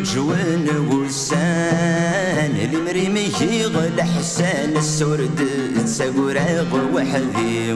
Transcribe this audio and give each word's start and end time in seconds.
موقلي 0.00 0.06
غدو 0.06 0.12
جوان 0.14 0.68
وسان 0.88 2.56
المريمي 2.72 3.32
يغل 3.40 4.02
حسان 4.02 4.76
السورد 4.76 5.48
تساقراغ 5.84 6.94
وحدي 6.94 7.74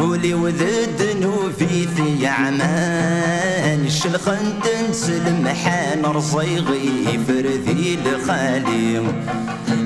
ولي 0.00 0.34
وذد 0.34 1.16
نوفي 1.20 1.88
في 1.96 2.26
عمان 2.26 3.90
شلخن 3.90 4.60
تنسل 4.62 5.42
محان 5.42 6.04
رصيغي 6.04 7.20
فرذي 7.28 7.98
لخالي 8.06 9.02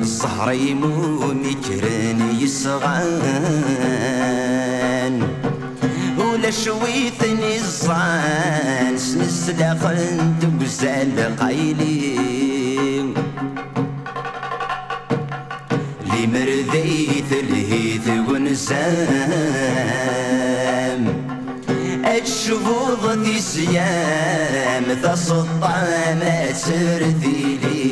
الصهر 0.01 0.53
يموم 0.53 1.43
يكرن 1.45 2.37
يسغان 2.41 3.77
ولا 6.19 6.51
شويت 6.51 7.25
نزان 7.25 8.47
خند 9.55 10.43
وزال 10.63 11.37
قايلي 11.41 12.17
لي 16.05 16.27
مرديت 16.27 17.33
الهيث 17.33 18.09
ونزام 18.29 19.07
الشفوض 22.23 23.23
دي 23.25 23.39
سيام 23.41 24.85
تصطى 25.03 25.45
ما 26.21 26.53
سردي 26.53 27.59
لي 27.63 27.87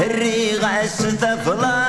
الريغاس 0.00 0.96
تفلاطي 0.98 1.85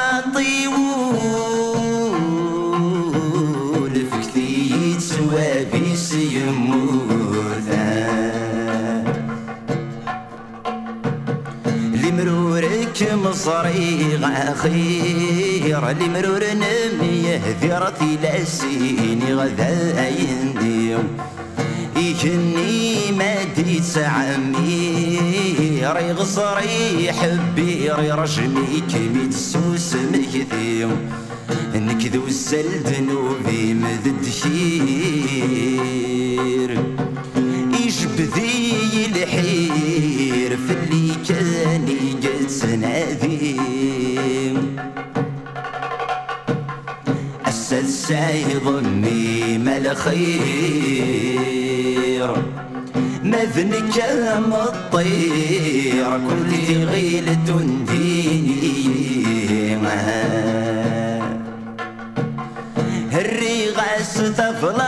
خير 14.54 15.90
لمرور 15.90 16.44
نميه 16.54 17.42
ذرتي 17.62 18.18
لاسيني 18.24 19.34
غدا 19.34 20.10
ينديو 20.10 21.00
يجني 21.98 23.12
ما 23.12 23.44
ديت 23.44 23.98
عمي 23.98 25.18
ري 26.38 27.14
حبي 27.14 27.92
رجمي 27.92 28.84
كمي 28.92 29.28
تسوس 29.28 29.96
مكذي 29.96 30.88
نكذو 31.76 32.28
الزل 32.28 32.80
ذنوبي 32.80 33.74
سنادي 43.28 43.60
السلساي 47.48 48.44
ضمي 48.66 49.58
ما 49.58 49.78
الخير. 49.78 50.28
مذنك 53.24 53.98
الطير. 54.54 56.20
كل 56.30 56.52
غيلة 56.86 57.48
ديني 57.88 58.68
الريغاس 63.14 64.14
تفلاطي 64.38 64.87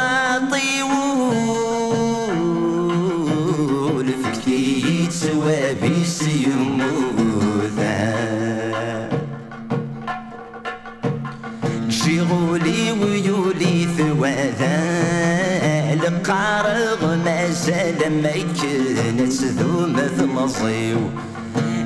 ما 18.09 18.31
كانت 18.31 19.33
ذوم 19.43 19.95
ثمصيو 20.17 20.99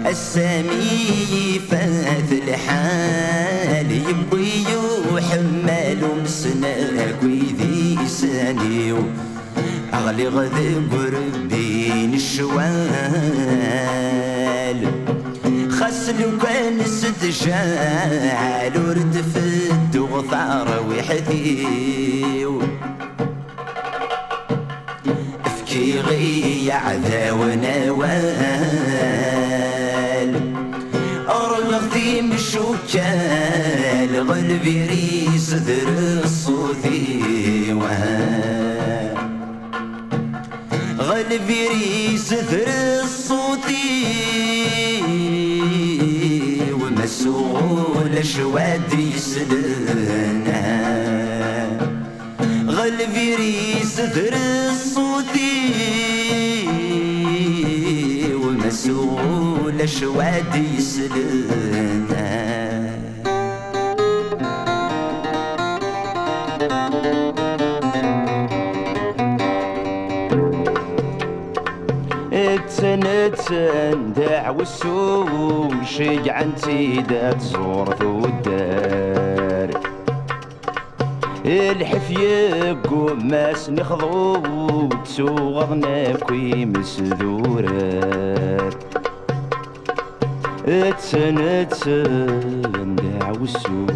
السامي 0.06 1.59
فات 1.72 2.31
الحال 2.31 3.91
يبوي 3.91 4.66
وحمال 5.13 6.01
مسناك 6.23 7.23
ويذي 7.23 7.97
سانيو 8.07 9.00
أغلي 9.94 10.28
غذي 10.28 10.75
قربين 10.91 12.13
الشوال 12.13 12.89
خسلو 15.69 16.38
كان 16.38 16.85
ستجال 16.85 18.73
ورد 18.88 19.23
فد 19.33 19.97
وغثار 19.97 20.67
وحديو 20.89 22.62
افكي 25.94 26.02
غي 26.02 26.72
عذا 26.72 27.31
ونوال 27.31 28.02
أرغثي 31.30 32.22
مشوكال 32.22 34.12
غلبي 34.30 34.86
ريس 34.86 35.54
ذر 35.54 35.88
الصوثي 36.24 37.74
وهال 37.74 39.18
غلبي 41.00 41.68
ريس 41.68 42.34
ذر 42.34 42.68
الصوتي 43.04 44.04
ومسؤول 46.74 48.25
شواد 48.25 48.94
يسلنا. 48.94 50.64
غلبي 52.68 53.36
ريس 53.36 54.00
ذر 54.00 54.62
ومسؤول 58.89 59.89
شواد 59.89 60.55
يسلنا 60.55 62.44
السوق 74.61 75.83
شجع 75.83 76.41
انتي 76.41 77.01
دا 77.01 77.31
تزور 77.31 77.95
الدار 78.01 79.12
الحفية 81.45 82.74
قماس 82.74 83.69
نخضو 83.69 84.88
تسوغنا 84.88 86.13
كوي 86.18 86.66
مسدورات 86.66 88.04
تنتن 91.12 92.95
دعو 92.95 93.44
السوق 93.44 93.94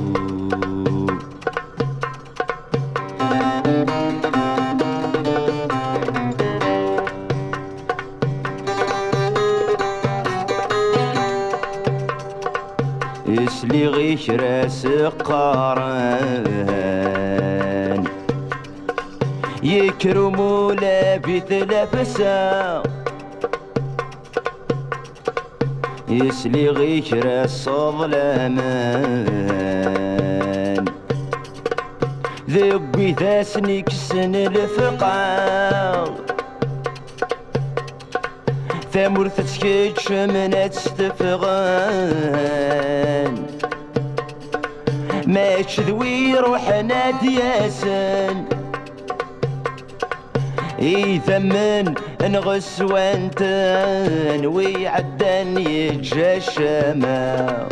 إسلي 13.28 13.88
غيش 13.88 14.30
راس 14.30 14.88
قارن 15.26 16.77
يكرموا 19.98 20.74
لا 20.74 21.18
بثلافسا 21.18 22.84
يسلي 26.10 26.70
غيش 26.70 27.14
راس 27.14 27.70
ظلامان 27.70 29.26
ذبي 32.50 33.14
ثاسني 33.14 33.82
كسن 33.82 34.36
الفقار. 34.36 36.14
ثمر 38.94 39.28
تسكيتش 39.28 40.12
من 40.12 40.70
تستفغان 40.70 42.08
ما 45.28 45.56
ذوي 45.80 46.34
روحنا 46.40 47.12
دياسن 47.12 48.37
إي 50.80 51.20
ثمن 51.20 51.94
نغس 52.22 52.82
وانت 52.82 53.42
نوي 54.42 54.88
عدن 54.88 55.58
يجا 55.58 56.38
الشمال. 56.38 57.68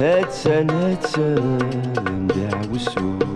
هاتسن 0.00 0.70
هاتسن 0.70 1.58
دعو 2.28 2.74
السوق 2.74 3.26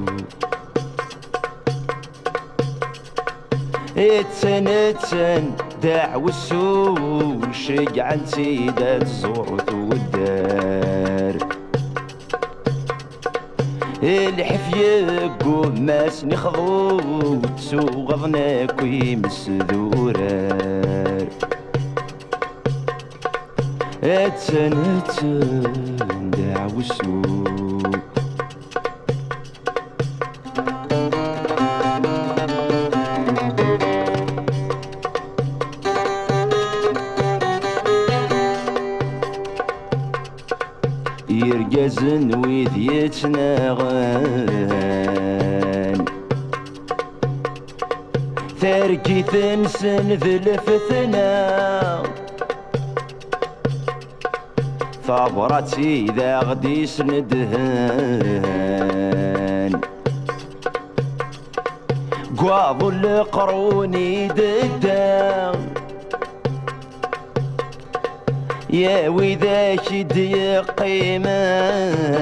اتسن 3.97 5.51
داع 5.83 6.17
والسو 6.17 7.41
شجع 7.53 8.17
سيدة 8.25 8.97
الزورت 8.97 9.73
والدار. 9.73 11.37
الحفية 14.03 15.20
قماس 15.81 16.25
نخضو 16.25 17.41
تسوغضنا 17.57 18.67
كوي 18.67 19.17
مسدورار 19.17 20.21
اتسن 24.05 24.73
اتسن 24.73 26.31
داع 26.31 26.67
ذا 56.17 56.39
غدي 56.39 56.87
سندهن 56.87 58.31
قواض 62.39 62.85
القروني 62.85 64.29
ددان. 64.29 65.61
يا 68.71 69.09
وذا 69.09 69.77
شد 69.77 70.19
قيمان 70.79 72.21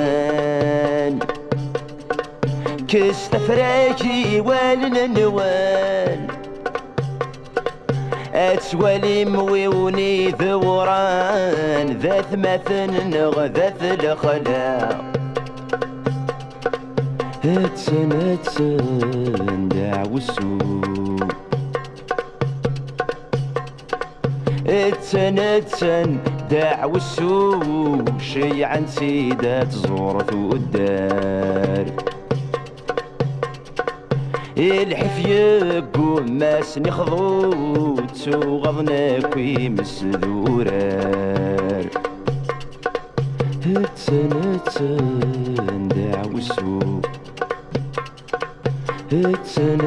كست 2.89 3.37
فراجي 3.37 4.41
والنوال 4.41 6.28
اتسوالي 8.39 9.25
مويوني 9.25 10.29
ذوران 10.31 11.87
ذات 12.03 12.35
مثن 12.35 13.11
ذات 13.57 13.83
الخلا 13.83 14.89
أتسن 17.45 18.13
أتسن 18.13 19.69
دعو 19.69 20.17
السوق 20.17 21.29
أتسن 24.67 25.39
أتسن 25.39 26.19
داع 26.51 26.85
والسو 26.85 28.05
شي 28.21 28.65
عن 28.65 28.87
سيدات 28.87 29.73
زورت 29.73 30.33
والدار. 30.33 31.87
الحفية 34.59 35.81
قماس 35.95 36.79
نخضو 36.79 37.98
تسوغضنا 38.19 39.21
كوي 39.21 39.69
مسدورار 39.69 40.79
اتسن 43.67 44.31
اتسن 44.55 45.89
داع 45.89 46.23
والسو 46.35 47.01
اتسن 49.13 49.81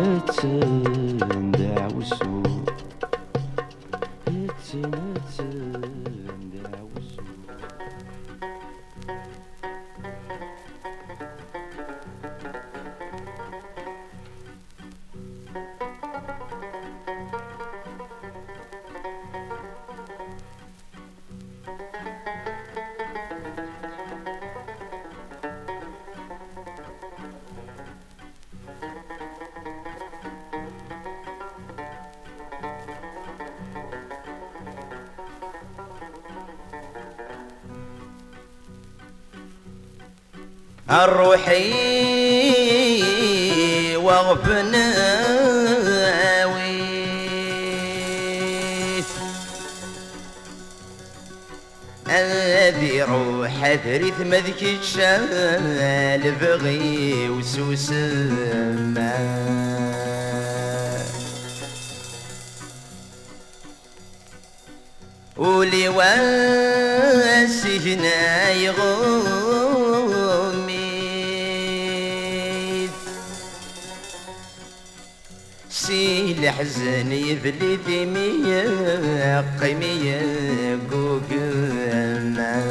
سي 75.71 76.31
الحزن 76.31 77.11
يذلي 77.11 77.75
ذمية 77.87 79.43
قيمية 79.61 80.79
قوقنا 80.91 82.63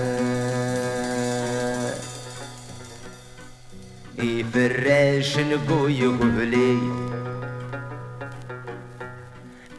يفرش 4.18 5.38
نقوي 5.38 6.06
قبلي 6.06 6.78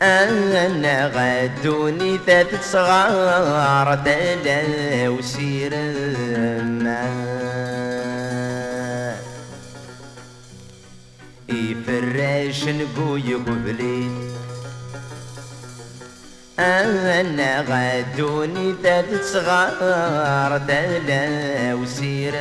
أنا 0.02 1.08
غدوني 1.08 2.20
ثلاث 2.26 2.72
صغار 2.72 3.96
تلا 3.96 5.10
وسير 5.10 5.74
يفرش 12.72 12.98
نقوي 12.98 13.34
قبلي. 13.34 14.10
أنا 16.60 17.62
غدوني 17.62 18.76
ثلاث 18.84 19.34
صغار 19.34 20.58
تلا 20.68 21.74
وسير 21.74 22.34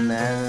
ما 0.00 0.48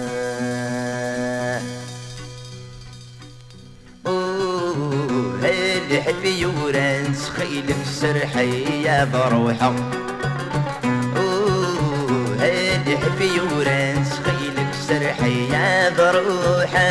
الحبي 5.92 6.46
ورانس 6.46 7.30
خيل 7.30 7.76
مسرحي 7.82 8.84
يا 8.84 9.04
بروحة. 9.04 9.74
الحبي 12.88 13.40
ورانس 13.40 14.10
خيل 14.26 14.29
مسرحي 15.00 15.50
يا 15.50 15.90
بروحة 15.90 16.90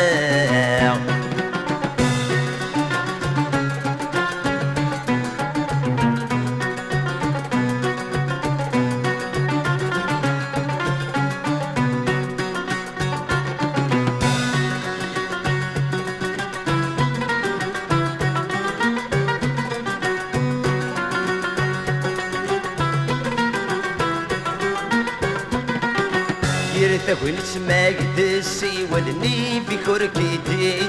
يرثك 27.09 27.23
ونسمع 27.23 27.87
قدسي 27.87 28.87
ولني 28.91 29.61
في 29.69 29.77
كركي 29.85 30.39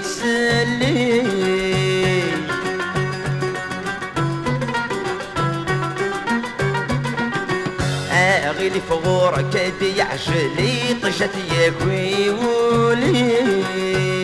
تسلي 0.02 1.20
اغيلي 8.50 8.80
فغورك 8.80 9.72
دي 9.80 10.02
عشلي 10.02 10.94
طشت 11.02 11.30
ياكوي 11.52 12.30
وليش 12.30 14.19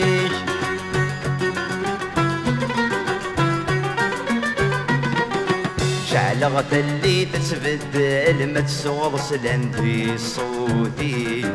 شعلغت 6.39 6.73
اللي 6.73 7.25
تتبدل 7.25 8.53
ما 8.53 8.59
تسوض 8.59 9.15
في 9.71 10.17
صوتي. 10.17 11.45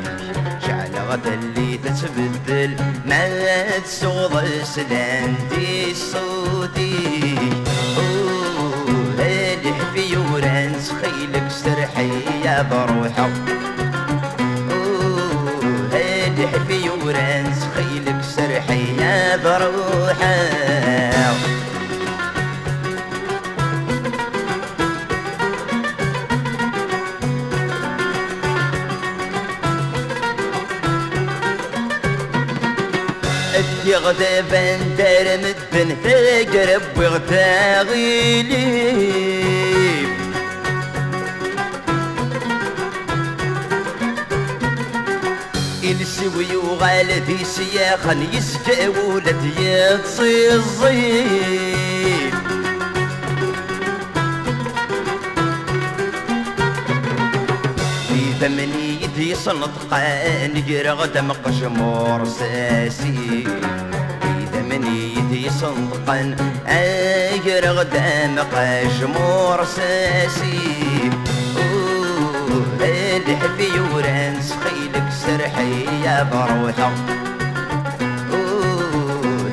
شعلغت 0.66 1.26
اللي 1.26 1.78
تتبدل 1.78 2.76
ما 3.06 3.78
تسوض 3.84 4.44
في 5.50 5.94
صوتي. 5.94 7.38
الحفي 9.66 10.16
ورانس 10.16 10.92
خيلك 11.02 11.50
سرحي 11.50 12.10
يا 12.44 12.62
بروحه 12.62 13.28
الحفي 15.92 16.90
ورانس 17.04 17.66
خيلك 17.74 18.22
سرحي 18.36 18.96
يا 19.00 19.36
بروحه 19.36 20.71
يغدا 34.22 34.40
بندر 34.40 35.26
مدن 35.38 35.96
تقرب 36.02 36.82
وغتاغيلي. 36.96 38.62
السوي 46.02 46.56
وغالدي 46.56 47.44
سياخا 47.44 48.26
يسجع 48.32 48.88
ولد 48.88 49.44
يتصي 49.58 50.54
الزيب 50.54 52.34
في 58.08 58.20
ثمني 58.40 59.02
يدي 59.02 59.34
صنطقان 59.34 60.56
يقرا 60.66 61.06
دم 61.06 61.32
قشمور 61.32 62.24
ساسي. 62.24 63.44
صنطقان 65.62 66.36
يقرا 67.46 67.82
دم 67.82 68.38
قشمور 68.52 69.64
ساسي. 69.64 71.10
الحفي 72.82 73.80
ورانس 73.94 74.54
خيلك 74.64 75.08
سرحي 75.22 75.74
يا 76.04 76.22
بروحه 76.22 76.92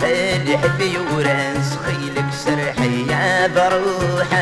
الحفي 0.04 0.98
ورانس 1.14 1.78
خيلك 1.86 2.30
سرحي 2.46 3.08
يا 3.08 3.48
بروحة. 3.48 4.40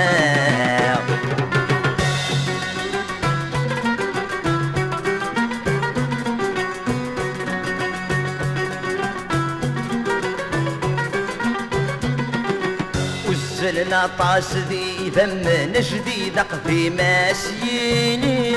وزلنا 13.88 14.10
طاس 14.20 14.56
ذي 14.56 15.10
ذم 15.16 15.42
نجدي 15.76 16.30
ذق 16.36 16.62
في 16.68 16.90
ماسيني 16.90 18.54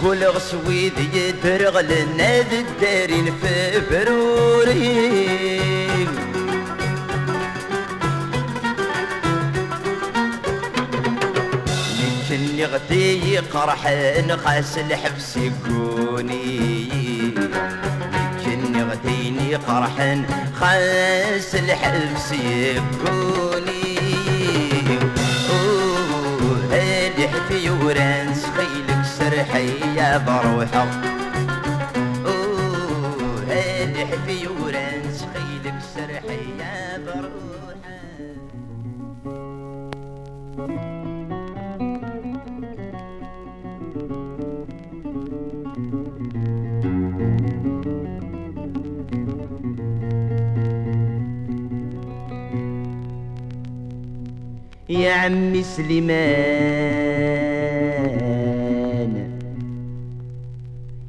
كل 0.00 0.24
غسويد 0.24 0.92
يدرغ 1.14 1.80
لنا 1.80 2.40
الدارين 2.40 3.34
في 3.42 3.82
بروري 3.90 5.54
غدي 12.64 13.38
قرح 13.38 13.92
نقاس 14.28 14.78
الحبس 14.78 15.36
يكوني 15.36 16.73
قرح 19.54 20.16
خاس 20.60 21.54
الحبس 21.54 22.32
يكوني 22.32 23.94
الحفي 26.72 27.70
ورانس 27.70 28.46
خيلك 28.56 29.04
سرحي 29.18 29.68
يا 29.96 30.18
بروحه 30.18 31.13
يا 54.94 55.12
عمي 55.12 55.62
سليمان. 55.62 56.14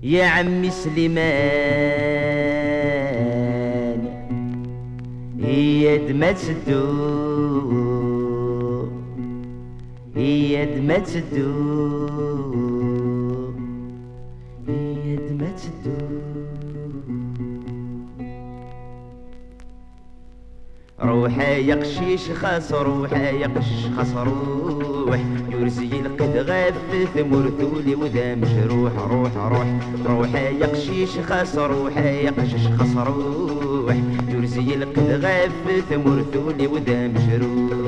يا 0.04 0.25
عمي 0.25 0.72
سليمان. 0.72 1.25
هي 5.44 5.98
دمى 5.98 6.34
تدور 6.34 7.65
هي 10.15 10.65
دمى 10.65 10.98
تدور 11.00 11.94
يقشيش 21.57 22.31
خاص 22.31 22.71
روحا 22.74 23.29
يقش 23.29 23.85
خاص 23.97 24.12
روح 24.15 25.19
يرزي 25.51 25.89
القد 26.00 26.38
غاف 26.38 27.07
ثمرتولي 27.15 27.95
وذا 27.95 28.35
مجروح 28.35 28.91
روح 29.12 29.31
روح. 29.38 29.67
روحا 30.05 30.39
يقشيش 30.50 31.09
خاص 31.29 31.57
روحا 31.57 32.09
يقشش 32.09 32.67
خاص 32.79 32.97
روح 33.07 33.95
يرزي 34.29 34.75
القد 34.75 35.19
غاف 35.24 35.83
ثمرتولي 35.89 36.67
وذا 36.67 37.07
مجروح 37.07 37.85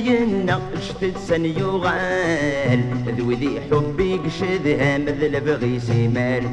تسفاشو 0.00 0.16
دينا 0.16 0.60
شتت 0.80 1.18
سن 1.18 1.44
يغال 1.44 2.80
ذوذي 3.18 3.60
حبي 3.70 4.16
قشدها 4.16 4.98
مثل 4.98 5.40
بغي 5.40 5.80
سمال 5.80 6.44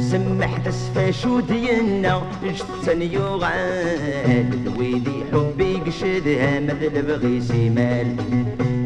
سمح 0.00 0.56
تسفاشو 0.56 1.40
دينا 1.40 2.22
شتت 2.54 2.84
سن 2.86 3.02
يغال 3.02 4.50
ذوذي 4.64 5.24
حبي 5.32 5.76
قشدها 5.86 6.60
مثل 6.60 7.02
بغي 7.02 7.40
سمال 7.40 8.16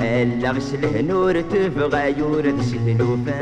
ألا 0.00 0.50
غسله 0.50 1.00
نور 1.00 1.40
تفغى 1.40 2.18
يورد 2.18 2.60
سلوفا 2.60 3.40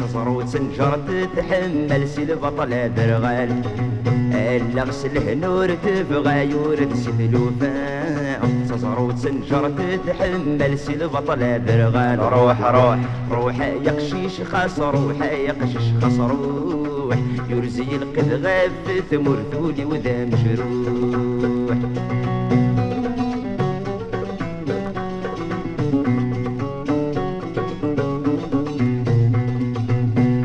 تصرو 0.00 0.46
سنجر 0.46 0.98
تتحمل 1.08 2.08
سلبطل 2.08 2.94
درغال. 2.96 3.62
ألا 4.34 4.82
غسله 4.82 5.34
نور 5.34 5.68
تفغى 5.74 6.50
يورد 6.50 6.94
سلوفا 8.44 8.76
تصرو 8.76 9.16
سنجر 9.16 9.70
تتحمل 9.70 10.78
سلبطل 10.78 11.64
درغال 11.64 12.18
روح 12.18 12.60
روح 12.60 12.98
روح 13.30 13.60
يقشيش 13.60 14.40
خاص 14.40 14.78
روح 14.80 15.22
يقشش 15.22 15.92
خاص 16.02 16.18
روح 16.20 17.18
يرزي 17.48 17.96
القد 17.96 18.72
ثمر 19.10 19.36
ثولي 19.52 19.84
وذا 19.84 20.24
مجروح. 20.24 21.78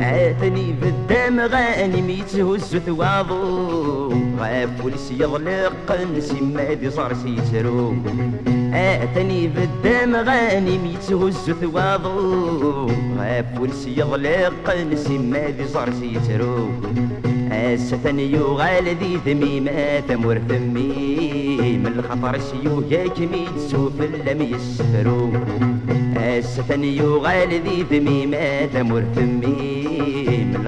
عاتني 0.01 0.73
بالدم 0.81 1.39
غانم 1.39 2.09
يتهز 2.09 2.77
ثواضو 2.77 4.28
غاب 4.39 4.85
ولس 4.85 5.11
يضلق 5.11 5.87
نسي 6.17 6.41
مادي 6.41 6.89
صار 6.89 7.13
سيترو. 7.13 7.93
آتني 8.73 9.47
بالدم 9.47 10.15
غانم 10.15 10.85
يتهز 10.85 11.51
ثواضو 11.61 12.87
غاب 13.19 13.59
ولس 13.59 13.87
يضلق 13.87 14.75
نسي 14.91 15.17
مادي 15.17 15.67
صار 15.67 15.89
سيترو. 15.99 16.69
أستني 17.51 18.31
يغال 18.31 18.85
ذي 18.85 19.19
ذميمة 19.25 19.99
ثمر 20.07 20.41
ثمين 20.49 21.83
من 21.83 21.93
الخطر 21.99 22.39
سيو 22.39 22.83
ياك 22.89 23.19
ميتسو 23.19 23.89
في 23.89 24.05
اللم 24.05 24.41
يسفرو 24.41 25.31
الستن 26.17 26.83
يغال 26.83 27.49
ذي 27.49 27.85
ذمي 27.91 28.25
ما 28.25 28.65
ثمر 28.65 29.03
ثمي. 29.15 29.68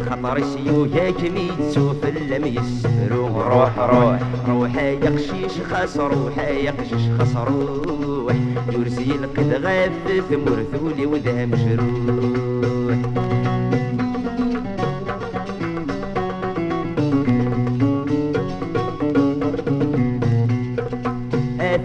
من 0.01 0.08
الخطر 0.08 0.43
سيو 0.43 0.86
ياك 0.86 1.22
ميتسو 1.22 1.93
في 1.93 2.10
اللم 2.10 2.46
يسفرو 2.46 3.41
روح 3.41 3.79
روح 3.79 4.20
روح 4.50 4.75
يا 4.75 5.10
قشيش 5.10 5.51
خاص 5.72 5.98
روح 5.98 6.38
يا 6.38 6.72
قشيش 6.72 7.01
خاص 7.20 7.36
روح. 7.36 8.36
يرسي 8.72 9.12
القد 9.12 9.53
غاف 9.63 9.91
ثمر 10.29 10.65
ثولي 10.72 11.05
وذا 11.05 11.46
مشروح. 11.46 12.98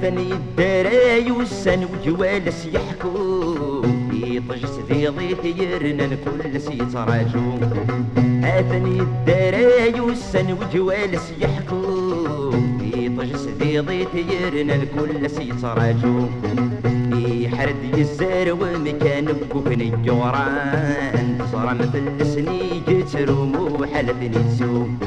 ثاني 0.01 0.33
الدراي 0.33 1.31
والسن 1.31 1.85
وجوالس 1.85 2.67
يحكو. 2.67 3.46
يطجس 5.07 5.15
ذي 5.15 5.39
ضيت 5.43 5.59
يرنا 5.59 6.09
كل 6.25 6.61
سيتراجو 6.61 7.59
ثاني 8.43 9.01
الدراي 9.01 10.01
والسن 10.01 10.53
وجوالس 10.53 11.33
يحكو 11.41 12.53
يطجس 12.95 13.49
ذي 13.59 13.79
ضيت 13.79 14.15
يرنا 14.15 14.77
كل 14.99 15.31
سيتراجو 15.31 16.27
يحرد 17.15 17.99
يزار 17.99 18.53
ومكان 18.53 19.25
بكوكن 19.25 19.81
الجوران. 19.81 21.39
صرم 21.53 21.79
في 21.93 21.99
السني 22.21 22.83
جيت 22.89 23.17
رومو 23.17 23.85
حلفني 23.95 24.29
تسوم 24.29 24.99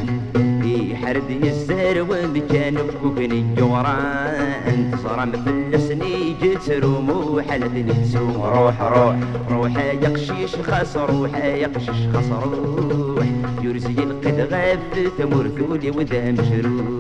حرد 1.05 1.29
يزار 1.29 2.01
ومكان 2.01 2.75
بكوكن 2.75 3.31
الجوران. 3.31 4.97
صار 5.03 5.25
مفلسني 5.25 6.35
جيت 6.41 6.69
رومو 6.69 7.41
حلد 7.41 7.75
نتسوم 7.75 8.41
روح 8.41 8.81
روح 8.81 9.15
روح 9.51 9.77
يا 9.77 10.09
قشيش 10.09 10.55
خاص 10.55 10.97
روح 10.97 11.35
يا 11.45 11.67
قشيش 11.67 12.01
خاص 12.13 12.29
روح. 12.43 13.25
يرزي 13.63 14.03
القد 14.07 14.47
غاف 14.51 15.09
ثمر 15.17 15.51
وذا 15.97 16.31
مجروح 16.31 16.99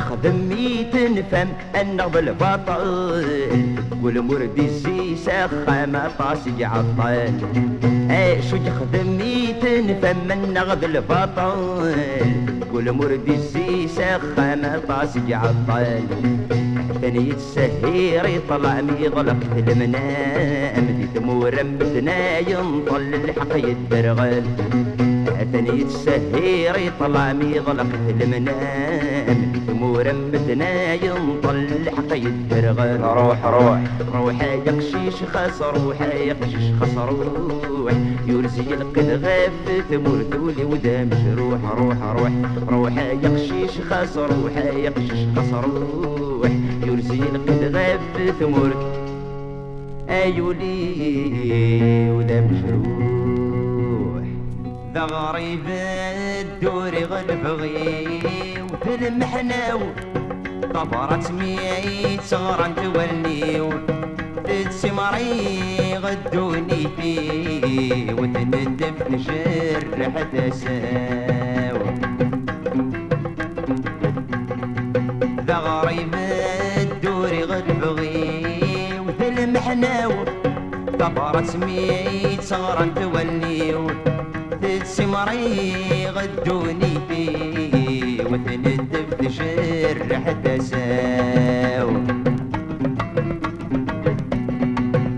خدمي 0.00 0.69
تنفهم 1.20 1.48
انه 1.80 2.06
بالبطل 2.06 3.24
والمرد 4.02 4.58
السيسة 4.58 5.46
خامة 5.66 6.10
طاسي 6.18 6.64
عطال 6.64 7.32
اشو 8.10 8.56
خدمي 8.80 9.54
تنفهم 9.62 10.30
انه 10.30 10.74
بالبطل 10.74 11.92
والمرد 12.72 13.28
السيسة 13.28 14.18
خامة 14.36 14.80
طاسي 14.88 15.34
عطال 15.34 16.02
ثاني 17.00 17.30
السهير 17.30 18.26
يطلع 18.26 18.80
ميضلق 18.80 19.36
في 19.54 19.72
المنام 19.72 20.86
دي 20.86 21.06
ثمور 21.20 21.64
متنا 21.64 22.38
ينطل 22.38 23.14
الحق 23.14 23.56
يدرغل 23.56 24.42
ثاني 25.52 25.82
السهير 25.82 26.76
يطلع 26.76 27.32
ميضلق 27.32 27.86
في 28.06 28.24
المنام 28.24 29.49
ثمور 29.80 30.12
متنا 30.12 30.94
ينطل 30.94 31.56
الحق 31.56 32.16
يدرغل 32.16 33.00
روح 33.00 33.44
روح 33.44 33.80
روح 34.14 34.42
يا 34.42 34.72
قشيش 34.72 35.14
خاص 35.32 35.62
روح 35.62 36.00
يا 36.00 36.36
قشيش 36.42 36.72
خاص 36.80 36.96
روح 36.98 37.92
يرزي 38.26 38.74
القد 38.74 39.20
غاف 39.24 39.84
ثمور 39.90 40.22
ثولي 40.32 40.64
ودا 40.64 41.04
مجروح 41.04 41.60
روح 41.78 41.96
روح 42.02 42.32
روح 42.68 42.96
يا 42.96 43.28
قشيش 43.28 43.70
خاص 43.90 44.16
روح 44.16 44.56
يا 44.56 44.90
قشيش 44.90 45.26
خاص 45.36 45.52
روح 45.64 46.50
يرزي 46.86 47.20
القد 47.34 47.76
غاف 47.76 48.34
ثمور 48.40 48.70
ايولي 50.10 52.10
ودا 52.10 52.40
مجروح 52.40 54.24
ذا 54.94 55.04
غريب 55.04 55.60
الدور 55.68 56.94
غلبغي 56.94 58.20
وتلمحنا 58.86 59.78
طفرت 60.74 61.30
ميت 61.30 62.20
صغرا 62.22 62.66
تولي 62.68 63.70
تتسمري 64.44 65.96
غدوني 65.96 66.86
فيه 66.96 68.12
وتندف 68.14 68.96
نجرح 69.10 70.22
تساوي 70.32 71.90
ذا 75.46 75.56
غريب 75.56 76.14
الدور 76.80 77.32
غلبغي 77.50 79.00
وتلمحنا 79.06 80.08
طفرت 80.98 81.56
ميت 81.56 82.42
صغرا 82.42 82.84
تولي 82.96 83.74
تتسمري 84.62 86.06
غدوني 86.16 86.94
فيه 88.20 88.32
وتندف 88.32 89.14
تجرح 89.18 90.32
تساو 90.44 91.90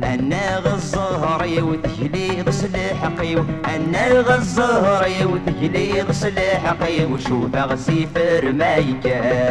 أنا 0.04 0.58
غزهري 0.58 1.62
وتجليد 1.62 2.50
سلاحقي 2.50 3.34
أنا 3.76 4.20
غزهري 4.20 5.24
وتجليد 5.24 6.10
سلاحقي 6.10 7.04
وشوف 7.04 7.56
غسي 7.56 8.08
فرمايكاو. 8.14 9.42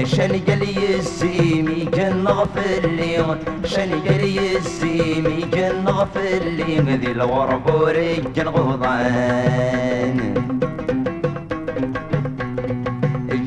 عشان 0.00 0.40
قال 0.48 0.62
يزيمي 0.62 1.84
كان 1.84 2.24
نغفر 2.24 2.86
لي 2.86 3.16
عشان 3.64 3.90
قال 4.00 4.24
يزيمي 4.24 5.42
كان 5.52 5.84
نغفر 5.84 6.42
لي 6.44 6.96
ذي 6.96 7.12
الورب 7.12 7.66
ورجال 7.74 8.48
غضان 8.48 10.18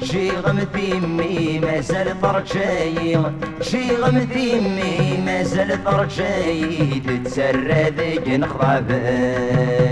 شي 0.04 0.30
غمثيمي 0.32 1.60
ما 1.60 1.80
زال 1.82 2.22
طرجاي 2.22 3.18
شي 3.62 3.96
غمثيمي 3.96 5.18
ما 5.26 5.44
زال 5.44 5.84
طرجاي 5.84 7.02
تتسرى 7.08 7.84
ذيك 7.98 8.28
نخضابان. 8.28 9.83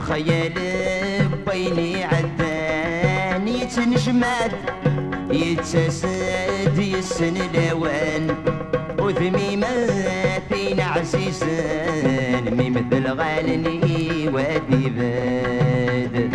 الخيال 0.00 0.52
بيني 1.50 2.04
عدان 2.04 3.48
يتنجمد 3.48 4.52
يتساسد 5.30 6.78
يسن 6.78 7.36
الاوان 7.36 8.36
وثميماتين 8.98 10.80
عزيزان 10.80 12.44
مي 12.56 12.70
مثل 12.70 13.06
غالني 13.06 14.28
وادي 14.28 14.88
باد. 14.90 16.30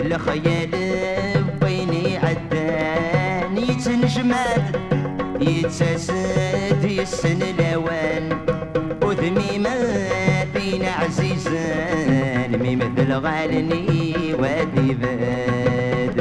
الخيال 0.00 0.70
بيني 1.62 2.16
عدان 2.16 3.56
يتنجمد 3.56 4.76
يتساسد 5.40 6.84
يسن 6.84 7.42
الاوان 7.42 7.67
عزيزان 11.48 12.62
مي 12.62 12.76
مثل 12.76 13.12
غالني 13.12 14.34
وادي 14.38 14.94
باد 14.94 16.18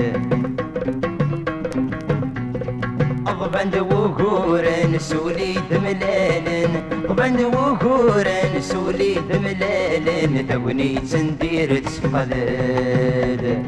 أضبند 3.27 3.75
وكورن 3.77 4.99
سولي 4.99 5.53
ثملالن 5.69 6.83
أضبند 7.09 7.41
وكورن 7.41 8.61
سولي 8.61 9.15
ثملالن 9.29 10.45
ثوني 10.49 10.95
تندير 11.11 11.79
تسقلال 11.79 13.63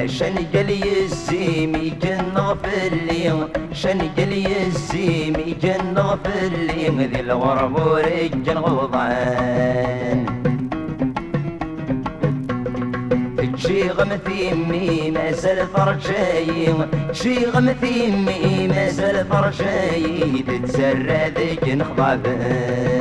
عشان 0.00 0.34
قال 0.54 0.70
يزيمي 0.70 1.90
كان 1.90 2.24
نغفر 2.34 2.92
لي 3.08 3.48
عشان 3.70 4.00
قال 4.16 4.32
يزيمي 4.32 5.56
كان 5.62 5.94
نغفر 5.94 6.52
لي 6.68 6.88
ذي 7.06 7.20
الغرب 7.20 7.74
ورجال 7.86 8.58
غضان 8.58 10.26
شي 13.56 13.88
غمثيمي 13.88 15.10
ما 15.10 15.32
زال 15.32 15.66
فرجاي 15.66 16.74
شي 17.12 17.44
غمثيمي 17.44 18.68
ما 18.68 18.88
زال 18.88 19.26
فرجاي 19.26 20.44
تتسرى 20.48 21.32
ذيك 21.36 21.68
نخضابان 21.68 22.99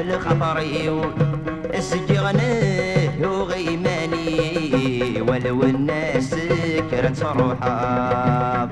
الخطري 0.00 1.02
سجغنه 1.78 2.52
وغيماني 3.22 4.30
ولو 5.28 5.62
الناس 5.62 6.34
كرت 6.90 7.22
روحها. 7.22 8.68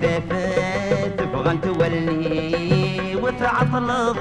ثافات 0.00 1.20
تبغى 1.20 1.54
تولي 1.62 3.16
وتعطلض 3.22 4.16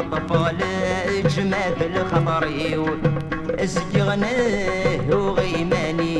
الطفال 0.00 0.60
جماد 1.34 1.78
الخطري. 1.90 2.72
سجغنه 3.64 4.36
وغيماني 5.12 6.16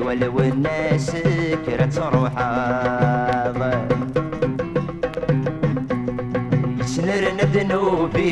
ولو 0.00 0.38
الناس 0.40 1.08
كرت 1.66 1.96
روحها. 1.98 2.87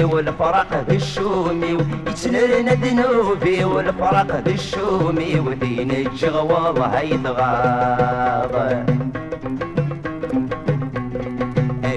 والفرق 0.04 0.84
بالشومي 0.88 1.78
يتنرنا 2.06 2.74
ذنوبي 2.74 3.64
والفرق 3.64 4.40
بالشومي 4.44 5.40
ودين 5.40 5.90
الجغوض 5.90 6.78
هيتغاض 6.94 8.54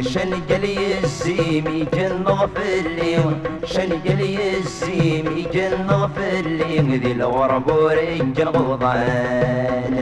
شن 0.01 0.33
قلي 0.49 0.99
الزيم 1.03 1.67
يجنض 1.67 2.49
في 2.55 2.79
الليل 2.79 3.35
شن 3.65 3.89
قلي 4.05 4.57
الزيم 4.57 5.25
يجنض 5.37 6.09
في 6.15 6.39
الليل 6.39 6.99
ذي 6.99 7.11
الورب 7.11 7.67
ورجل 7.67 8.47
غضان 8.47 9.95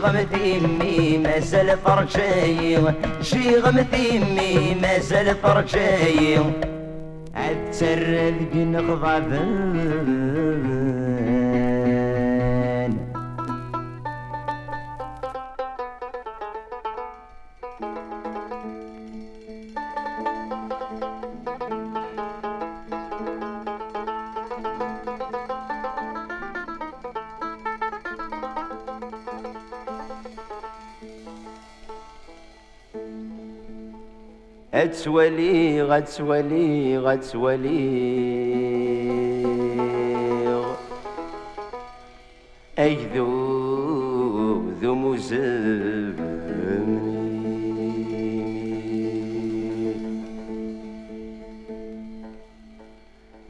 شي 0.00 0.06
غمثيمي 0.06 1.18
ما 1.18 1.38
زال 1.38 1.84
طرشي 1.84 2.76
شي 3.22 3.56
غمثيمي 3.56 4.74
ما 4.82 4.98
زال 4.98 5.42
طرشي 5.42 6.36
عد 7.34 7.58
سرد 7.70 8.54
نغضبان 8.54 10.69
أتولي 34.74 35.82
غتولي 35.82 36.98
غتولي. 36.98 38.30
أيذو 42.78 43.30
ذو 44.82 44.94
مزمني. 44.94 46.20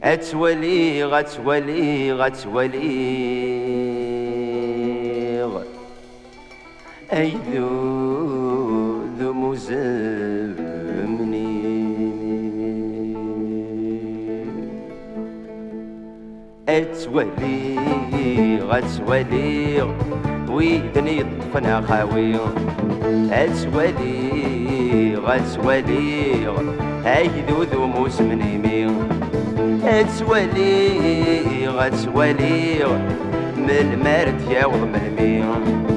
أتولي 0.03 1.03
غتولي 1.03 2.13
غتولي. 2.13 3.80
أتولي 17.39 18.59
غتولي 18.59 19.83
ويدني 20.49 21.19
يطفنا 21.19 21.81
خاوي 21.81 22.35
أتولي 23.31 25.15
غتولي 25.15 26.47
أيذو 27.05 27.63
ذو 27.73 27.87
مسمنيمي 27.87 28.87
أتولي 29.83 31.67
غتولي 31.67 32.85
من 33.57 33.69
المرد 33.69 34.41
يا 34.51 34.65
وضمنمي 34.65 35.41
جرجر 35.41 35.90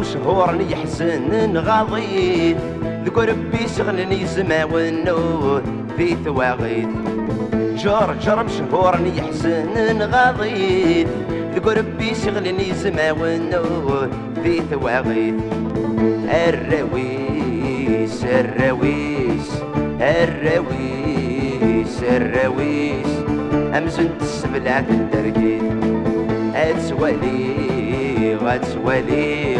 مشهور 0.00 0.60
يحسن 0.70 1.56
غضيت 1.56 2.56
ذكر 3.04 3.28
ربي 3.28 3.68
شغلني 3.78 4.26
زما 4.26 4.64
والنور 4.64 5.62
في 5.96 6.16
ثواغيت 6.24 6.88
جرجر 7.54 8.44
مشهور 8.44 8.98
يحسن 9.16 10.02
غضيت 10.02 11.06
ذكر 11.54 11.78
ربي 11.78 12.14
شغلني 12.14 12.74
زما 12.74 13.12
والنور 13.12 14.08
في 14.42 14.62
ثواغيت 14.70 15.34
الرويس 16.48 18.24
الرويس 18.24 19.50
الرويس 20.00 22.02
الرويس. 22.02 23.06
أمزن 23.78 24.08
السبلات 24.20 24.84
الدرقيت 24.90 25.62
أتولي 26.54 27.60
غتولي 28.20 29.56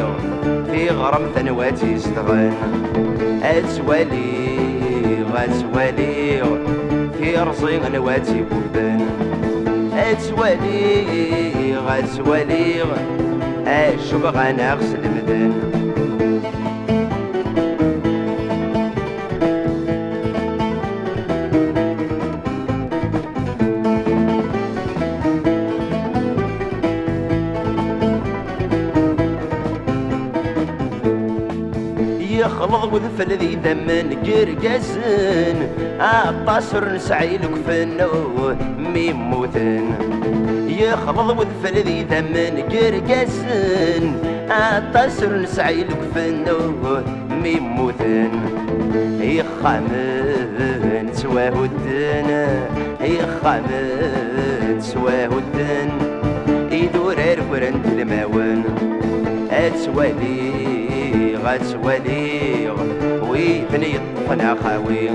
في 0.70 0.88
غرم 0.90 1.22
ثنواتي 1.34 1.96
استغن 1.96 2.52
أتولي 3.42 5.24
غتولي 5.34 6.42
في 7.18 7.36
رزي 7.36 7.78
غنواتي 7.78 8.44
بوبان 8.50 9.00
أتولي 9.94 11.76
غتولي 11.86 12.82
أشوف 13.66 14.24
غانا 14.24 14.74
غسل 14.74 15.00
مدن 15.00 15.79
ذمن 33.64 34.06
قرقزن 34.26 35.58
الطاسر 36.00 36.92
نسعي 36.94 37.36
لك 37.36 37.54
فنو 37.66 38.10
ميموتن 38.78 39.84
يخلط 40.68 41.38
وذفل 41.38 41.76
ذي 41.78 42.02
ذمن 42.02 42.54
قرقزن 42.72 44.04
الطاسر 44.50 45.36
نسعي 45.36 45.80
لك 45.84 46.00
فنو 46.14 46.58
ميموتن 47.42 48.30
يخامن 49.20 51.08
سواه 51.12 51.64
الدن 51.64 52.30
يخامن 53.00 54.80
سواه 54.80 55.32
الدن 55.42 55.90
يدور 56.72 57.16
ورنت 57.50 57.86
الماون. 57.86 58.64
أتولي 59.50 60.79
غتولي 61.44 62.70
ويثني 63.30 63.94
يطفنا 63.94 64.56
خاوي 64.64 65.10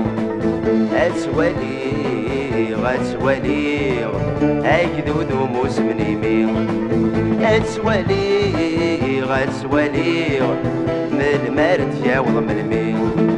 أتولي 0.94 2.74
غتولي 2.74 4.06
أكدود 4.64 5.32
وموس 5.32 5.78
منيمي 5.78 6.46
أتولي 7.42 9.22
غتولي 9.22 10.40
من 11.12 11.20
المرد 11.46 11.94
يا 12.06 12.18
وضمنمي 12.20 12.94
طاسك 12.96 13.35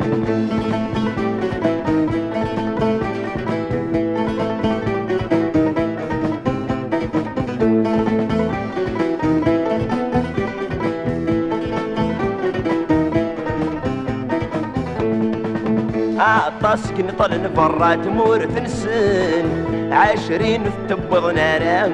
نطل 17.38 17.52
نفرات 17.52 18.06
مورث 18.06 18.62
نسن 18.62 19.46
عشرين 19.92 20.62
تبض 20.88 21.24
نارا 21.34 21.88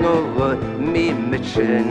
مي 0.78 1.12
متشن. 1.12 1.84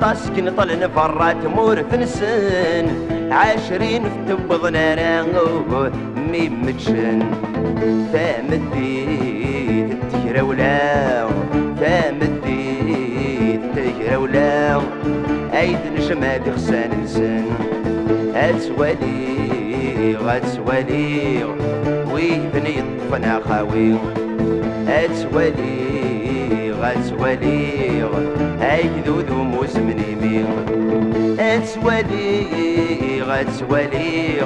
طاسك 0.00 0.38
نطل 0.38 0.78
نفرات 0.80 1.46
مورث 1.56 1.94
نسن 1.94 2.86
عشرين 3.32 4.02
تبض 4.28 4.66
نارا 4.66 5.22
مي 6.32 6.48
متشن. 6.48 7.22
فمديت 8.12 9.90
التكرة 9.92 10.42
ولا 10.42 11.26
فمديت 11.80 13.60
التكرة 13.76 14.16
ولا 14.16 14.80
عيد 15.52 15.78
نشمة 15.96 16.40
خسان 16.56 16.90
نسن. 17.04 17.44
أتوالي 18.34 19.16
غتوالي 22.16 22.40
ويبني 22.46 22.80
الطفنا 22.80 23.40
خاوي. 23.48 23.94
أتوالي 24.88 26.72
غتوالي 26.72 28.08
أيدود 28.62 29.30
موس 29.30 29.76
من 29.76 29.98
يمين 30.08 30.46
أتوالي 31.40 33.22
غتوالي 33.22 34.40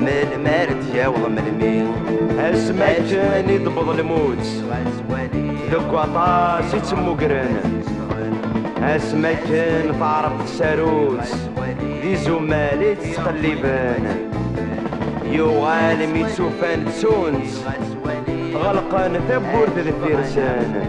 من 0.00 0.28
المرد 0.32 0.94
يا 0.94 1.08
من 1.08 1.38
المين 1.46 1.86
اسمك 2.40 3.00
جاني 3.10 3.58
ضبض 3.58 3.98
الموت. 3.98 4.46
ذوك 5.72 5.94
عطاس 5.94 6.74
يتمو 6.74 7.12
قران 7.14 7.82
اسمك 8.82 9.48
تعرف 10.00 10.32
تساروت 10.44 11.20
ذي 12.02 12.16
زمالي 12.16 12.94
تقلبان 12.94 14.35
يو 15.32 15.64
عالم 15.64 16.16
يتوفان 16.16 16.84
تسونت 16.86 17.46
غلقان 18.54 19.20
ثبور 19.28 19.66
ذي 19.76 19.80
الفرسان 19.80 20.86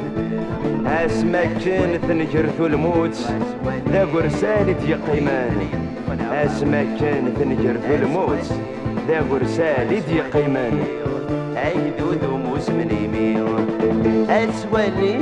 اسمك 0.87 1.49
كان 1.65 2.01
تنجرثو 2.07 2.65
الموت 2.65 3.17
ذا 3.91 4.05
قرسان 4.05 4.75
يقيمان. 4.87 5.57
اسمك 6.31 6.87
كان 6.99 7.33
تنجرثو 7.39 7.95
الموت 7.95 8.47
ذا 9.07 9.19
قرسان 9.31 10.01
يقيمان. 10.09 10.79
أيدود 11.57 12.23
موس 12.45 12.69
من 12.69 12.89
يمين 13.03 13.45
أتولي 14.29 15.17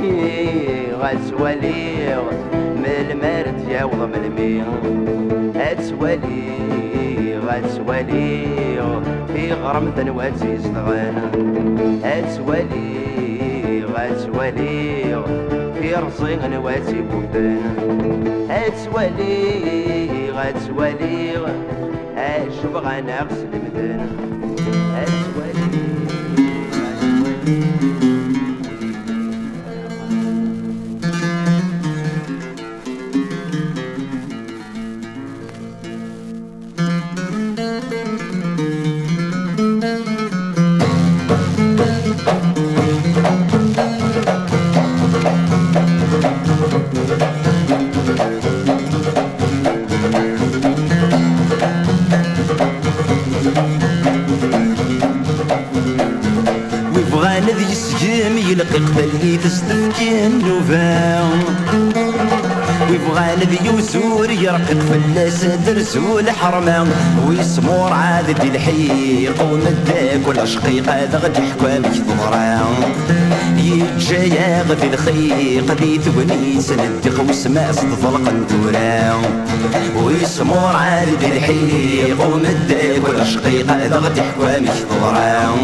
غتولي 1.00 2.16
من 2.76 2.94
المرد 3.10 3.68
يا 3.68 3.84
وضم 3.84 4.12
المين 4.14 4.64
أتولي 7.44 8.80
غتولي 8.80 9.02
في 9.34 9.52
غرم 9.52 9.92
ثنواتي 9.96 10.58
صغان 10.58 11.16
أتولي 12.04 13.84
غتولي 13.84 15.22
في 15.80 15.94
رصي 15.94 16.36
نواتي 16.36 17.02
بوبان 17.02 18.46
أتولي 18.50 20.30
غتولي 20.30 21.32
أشوف 22.16 22.76
غنقص 22.76 23.38
المدن 23.52 24.00
أتولي 24.96 25.86
ويبغى 27.36 28.55
يلقي 58.02 58.78
قبل 58.78 59.38
تستفكي 59.44 60.26
النوفا. 60.26 61.20
ويبغى 62.90 63.34
ذي 63.50 63.58
يوسور 63.66 64.30
يرقق 64.30 64.78
فلاس 64.78 65.44
درسو 65.44 66.18
الحرمة 66.18 66.86
ويسمور 67.28 67.92
عاد 67.92 68.44
الحيق 68.44 69.42
ومداك 69.52 70.28
والعشقيق 70.28 70.88
هذا 70.88 71.18
غد 71.18 71.36
يحكى 71.36 71.78
بك 71.78 72.02
ضرا 72.18 72.66
يتجايا 73.66 74.62
غدي 74.62 74.86
الخيق 74.86 75.70
ذي 75.80 75.98
ثوني 75.98 76.60
سندق 76.60 77.30
وسماء 77.30 77.72
صدفلق 77.72 78.32
ندورا 78.32 79.20
ويسمور 79.96 80.76
عاد 80.76 81.08
دي 81.20 81.26
الحيق 81.26 82.26
ومداك 82.26 83.04
والعشقيق 83.04 83.70
هذا 83.70 83.96
غد 83.96 84.16
يحكى 84.18 84.60
بك 84.60 84.86
ضرا 85.02 85.56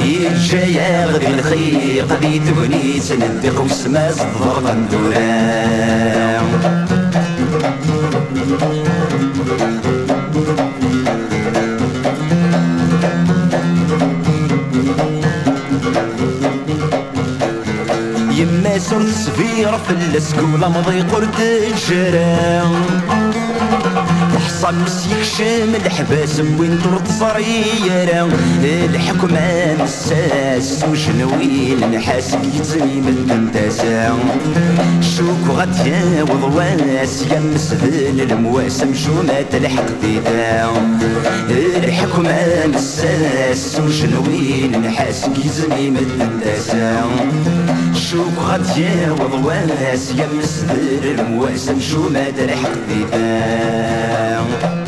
يجايا 0.00 1.06
غدي 1.06 1.26
الخيق 1.26 2.12
ذي 2.20 2.38
تبني 2.38 3.00
سندق 3.00 3.60
وسما 3.60 4.10
صدر 4.12 4.68
قندورا 4.68 6.04
يما 18.44 18.78
صرت 18.78 19.08
سفير 19.08 19.78
في 19.78 19.90
السكولة 20.16 20.68
مضي 20.68 21.00
قرد 21.00 21.34
حصل 24.64 24.74
مسيك 24.74 25.22
شام 25.38 25.74
الحباس 25.74 26.40
وين 26.40 26.78
ترد 26.82 27.08
صريرة 27.20 28.28
الحكمة 28.64 29.76
مساس 29.82 30.84
وشنوين 30.90 31.90
نحاس 31.90 32.34
يتزني 32.34 33.00
من 33.00 33.26
تنتاسا 33.28 34.18
شوك 35.16 35.56
غتيا 35.56 36.22
وضواس 36.22 37.22
يا 37.22 38.24
المواسم 38.24 38.94
شو 38.94 39.22
ما 39.22 39.42
تلحق 39.52 39.86
ديدا 40.02 40.68
الحكمة 41.84 42.66
مساس 42.74 43.80
وشنوين 43.80 44.80
نحاس 44.86 45.24
يتزني 45.24 45.90
من 45.90 46.06
تنتاسا 46.18 47.04
شوك 48.10 48.38
غتيا 48.38 49.10
وضواس 49.10 50.10
يا 50.10 50.28
المواسم 51.04 51.80
شو 51.80 52.08
ما 52.08 52.30
تلحق 52.30 52.74
ديدا 54.44 54.84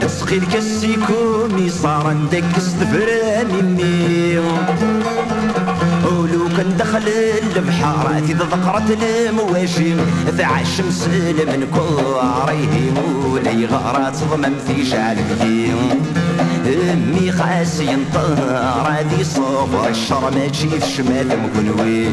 تسقي 0.00 0.36
الكسيكومي 0.36 1.70
صار 1.70 2.06
عندك 2.06 2.44
استفراني 2.56 3.62
مني. 3.62 4.38
ولو 6.04 6.48
كان 6.56 6.76
دخل 6.78 7.08
البحار 7.56 8.14
عتي 8.14 8.32
ذكرت 8.32 8.98
المواشي. 9.02 9.94
ذع 10.28 10.60
الشمس 10.60 11.08
من 11.08 11.66
كواريه 11.74 12.90
مولاي 12.90 13.66
غارات 13.66 14.16
ضمم 14.30 14.54
في 14.66 14.84
شعل 14.86 15.16
بيهم 15.40 16.19
أمي 16.66 17.32
خاسي 17.32 17.94
انطار 17.94 18.88
هذي 18.88 19.24
صبر 19.24 19.88
الشر 19.88 20.30
ما 20.30 20.48
في 20.48 20.86
شمال 20.96 21.26
مكنوي 21.26 22.08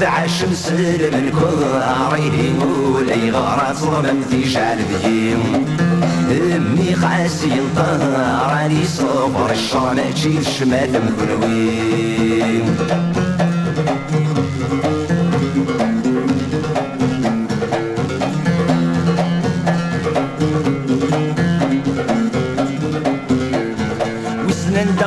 ذع 0.00 0.24
الشمس 0.24 0.70
من 1.12 1.32
كواريه 1.40 2.52
مولاي 2.52 3.30
غارات 3.30 3.76
ضمم 3.76 4.22
في 4.30 4.50
شعل 4.50 4.78
بيهم 4.78 5.64
أمي 6.56 6.94
خاسي 6.94 7.52
انطار 7.52 8.52
هذي 8.54 8.84
صبر 8.84 9.50
الشر 9.50 9.94
ما 9.94 10.10
تجي 10.10 10.40
في 10.40 10.50
شمال 10.50 10.90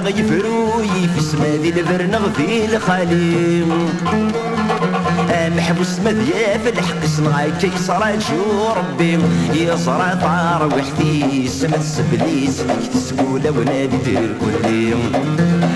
دغ 0.03 0.19
يفروي 0.19 1.07
في 1.15 1.21
سمادي 1.21 1.69
البرنغ 1.69 2.29
في 2.29 2.65
الخليل. 2.65 3.67
محبوس 5.57 5.99
مذيا 5.99 6.57
في 6.57 6.69
الحق 6.69 7.05
صنعي 7.05 7.51
كي 7.61 7.71
صرا 7.87 8.11
جو 8.11 8.73
ربي. 8.77 9.19
يا 9.53 9.75
صرا 9.75 10.13
طار 10.21 10.67
وحدي 10.67 11.47
سمت 11.47 11.81
سبليس 11.81 12.61
فيك 12.61 12.93
تسقولة 12.93 13.51
ونادي 13.51 13.97
دير 14.05 14.35
كل 14.41 14.73
يوم 14.73 15.11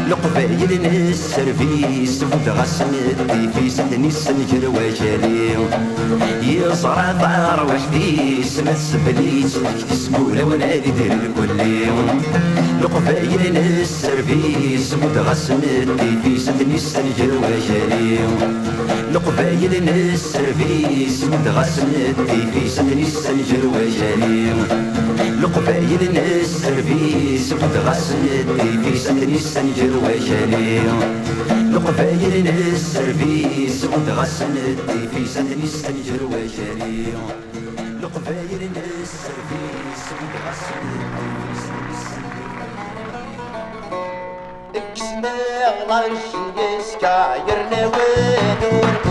لقبايل 0.10 0.86
السرفيس 0.86 2.24
ود 2.24 2.50
غسنتي 2.50 3.50
في 3.56 3.70
سدني 3.70 4.08
السنجر 4.08 4.70
وجالي 4.70 5.67
يصرى 6.41 7.15
ضار 7.22 7.67
وحديس 7.70 8.60
مسبليس 8.60 9.58
تسقول 9.89 10.41
ونادي 10.43 10.91
دير 10.91 11.12
الكلي 11.13 11.86
لقبايل 12.82 13.58
السرفيس 13.58 14.93
ود 14.93 15.17
غسنتي 15.17 16.12
في 16.24 16.39
سدني 16.39 16.76
السنجر 16.76 17.32
وجالي 17.38 18.17
لقبايل 19.13 19.89
السرفيس 19.89 21.24
ود 21.24 21.48
غسنتي 21.48 22.52
في 22.54 22.70
سدني 22.70 23.02
السنجر 23.02 23.65
وجالي 23.67 24.54
لقبايل 25.41 26.17
السرفيس 26.17 27.54
ود 27.54 27.78
غسنتي 27.86 28.78
في 28.84 28.97
سدني 29.00 29.36
السنجر 29.36 29.97
وجالي 30.04 30.80
لقبايل 31.73 32.47
السرفيس 32.47 33.84
ود 33.84 34.10
غسنتي 34.10 35.08
في 35.15 35.26
سدني 35.26 35.63
السنجر 35.63 36.23
وجالي 36.23 37.06
لقبايل 38.02 38.69
السرفيس 39.02 40.04
ود 40.19 40.34
غسنتي 40.47 41.26
في 41.43 41.54
سدني 41.63 42.28
اكسنا 44.76 45.36
غلاش 45.89 46.23
يسكا 46.58 47.36
يرنا 47.47 47.86
ونور 47.88 49.07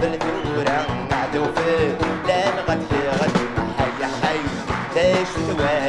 قابل 0.00 0.18
ثورة 0.18 0.86
عدو 1.12 1.44
فلان 1.56 2.56
قد 2.68 2.82
يغلي 2.92 3.46
حي 3.78 4.00
حي. 4.22 4.40
ليش 4.96 5.28
ثوايا 5.28 5.79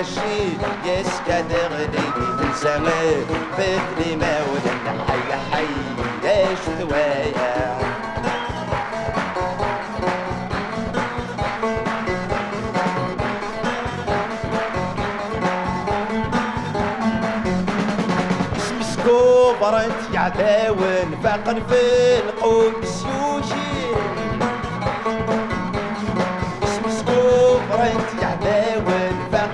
ثورة 0.00 0.08
الشي 0.08 0.56
يسكا 0.84 1.40
تغلي 1.40 1.86
تنسامم 2.40 3.24
بدري 3.58 4.16
مولان 4.16 5.00
حي 5.08 5.32
حي 5.52 5.66
ليش 6.22 6.58
ثوايا 6.78 7.78
مسكوبرت 18.80 20.14
يا 20.14 20.20
عداون 20.20 21.18
فاقن 21.24 21.62
في 21.68 22.18
القوم 22.18 22.72
سيوشي 22.84 23.90
مسكوبرت 26.86 28.09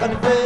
يا 0.06 0.10
عداون 0.10 0.45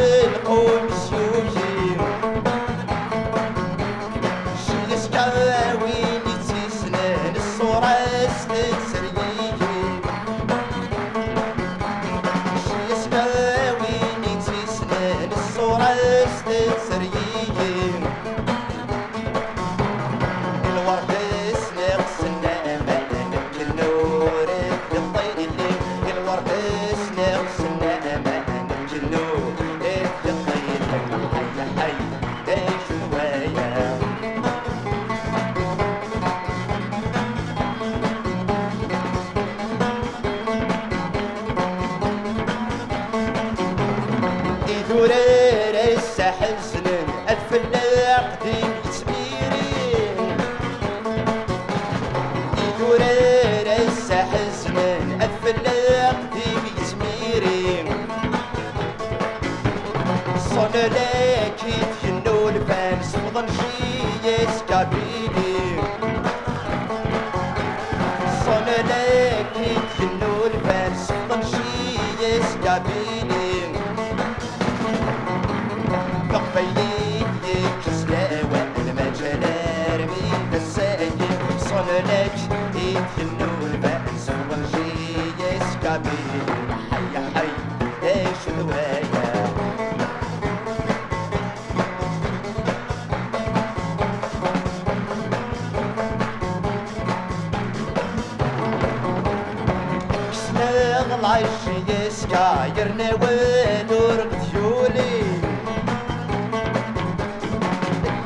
يسكا 102.31 102.73
يرني 102.79 103.11
ونور 103.13 104.19
غديولي 104.31 105.23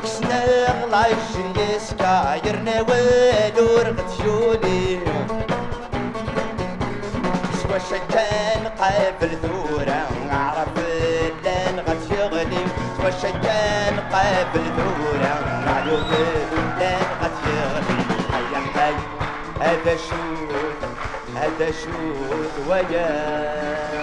سنغ 0.03 0.83
العيش 0.87 1.31
يسكا 1.57 2.41
يرني 2.45 2.81
ونور 2.81 3.95
غديولي 3.97 4.99
سوا 7.61 7.77
شكان 7.89 8.61
قابل 8.79 9.31
ثورة 9.41 10.07
عرف 10.31 10.77
لأن 11.43 11.79
غد 11.87 12.11
يغلي 12.11 12.65
سوا 12.97 13.09
شكان 13.09 13.99
قابل 14.13 14.65
ثورة 14.77 15.33
عرف 15.67 16.11
لأن 16.79 17.07
غد 17.21 17.37
يغلي 17.47 18.03
حي 18.31 18.79
حي 18.79 18.93
هذا 19.61 19.97
شوت 19.97 20.79
هذا 21.35 21.71
شوت 21.71 22.69
وياه 22.69 23.94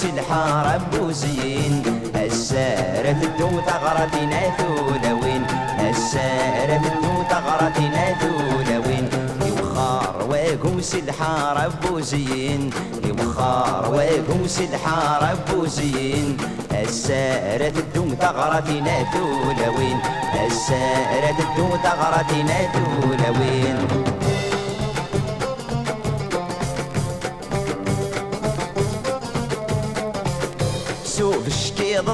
سلحة 0.00 0.74
ربو 0.74 1.10
زين. 1.10 1.82
السارة 2.14 3.18
الدو 3.28 3.50
ثغرتنا 3.66 4.40
ثولوين 4.58 5.42
السارة 5.90 6.82
الدو 6.92 7.14
ثغرتنا 7.30 8.04
ثولوين 8.20 9.08
يوخر 9.46 10.26
واكم 10.30 10.80
سلحة 10.80 11.34
ربو 11.52 12.00
زين. 12.00 12.70
يوخر 13.04 13.94
واكم 13.94 14.40
سلحة 14.46 15.00
ربو 15.26 15.66
زين. 15.66 16.36
السارة 16.72 17.74
الدو 17.84 18.06
ثغرتنا 18.22 18.96
ثولوين 19.12 19.98
السارة 20.46 21.38
الدو 21.46 21.68
ثغرتنا 21.84 22.58
ثولوين 22.74 23.78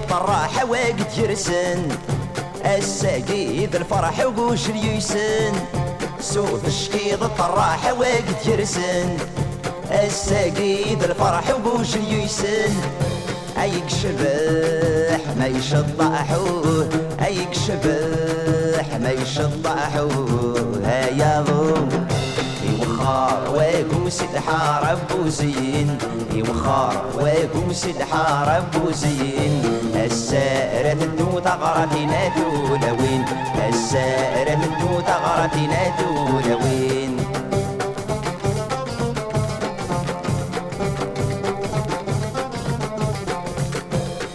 الطراحة 0.04 0.64
واقد 0.64 1.18
يرسن. 1.18 1.88
الساقيد 2.78 3.76
الفرح 3.76 4.26
وقوش 4.26 4.68
اليسن 4.70 5.52
سوف 6.20 6.66
الشكيض 6.66 7.22
الطراحة 7.22 7.92
واقد 7.92 8.46
يرسن. 8.46 9.16
الساقيد 9.90 11.02
الفرح 11.02 11.44
وقوش 11.50 11.96
اليسن 11.96 12.74
أيك 13.62 13.88
شبح 13.88 15.20
ما 15.38 15.46
يشطحوه 15.46 16.88
أيك 17.26 17.54
شبح 17.66 18.86
ما 19.00 19.10
يشطحوه 19.10 20.80
هيا 20.84 21.44
ضو 21.48 21.74
يوخار 22.64 23.54
ويكم 23.56 24.10
سدحة 24.10 24.92
ربو 24.92 25.28
زين 25.28 25.98
يوخار 26.32 27.04
ويكم 27.20 27.72
سدحة 27.72 28.56
ربو 28.56 28.90
زين 28.92 29.73
السائرة 30.04 30.92
الدو 30.92 31.38
تغرتنا 31.38 32.28
دولوين 32.36 33.24
السائرة 33.68 34.52
الدو 34.52 35.00
تغرتنا 35.00 35.82
دولوين 36.00 37.16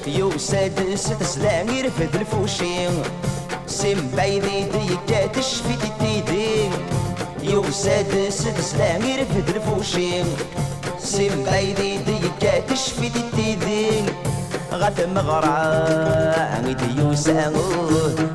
يو 0.07 0.37
سادس 0.37 1.03
تسلام 1.19 1.69
يرفد 1.69 2.15
الفوشين. 2.15 2.89
سم 3.67 4.07
بايدي 4.15 4.63
ديكا 4.63 5.27
تشفي 5.27 5.75
تيدي 5.99 6.69
يو 7.43 7.63
سادس 7.71 8.43
تسلام 8.57 9.01
يرفد 9.01 9.49
الفوشين. 9.49 10.25
سم 10.99 11.43
بايدي 11.43 11.97
ديكا 11.97 12.59
تشفي 12.59 13.09
تيدي 13.35 14.03
غات 14.73 15.01
مغرع 15.15 15.57
عميت 16.57 16.81
يوسأنو. 16.97 17.61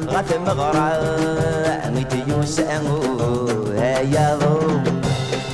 غات 0.09 0.31
مغرع 0.47 0.99
عميت 1.87 2.13
يوسأنو. 2.29 2.99
هيا 3.79 4.39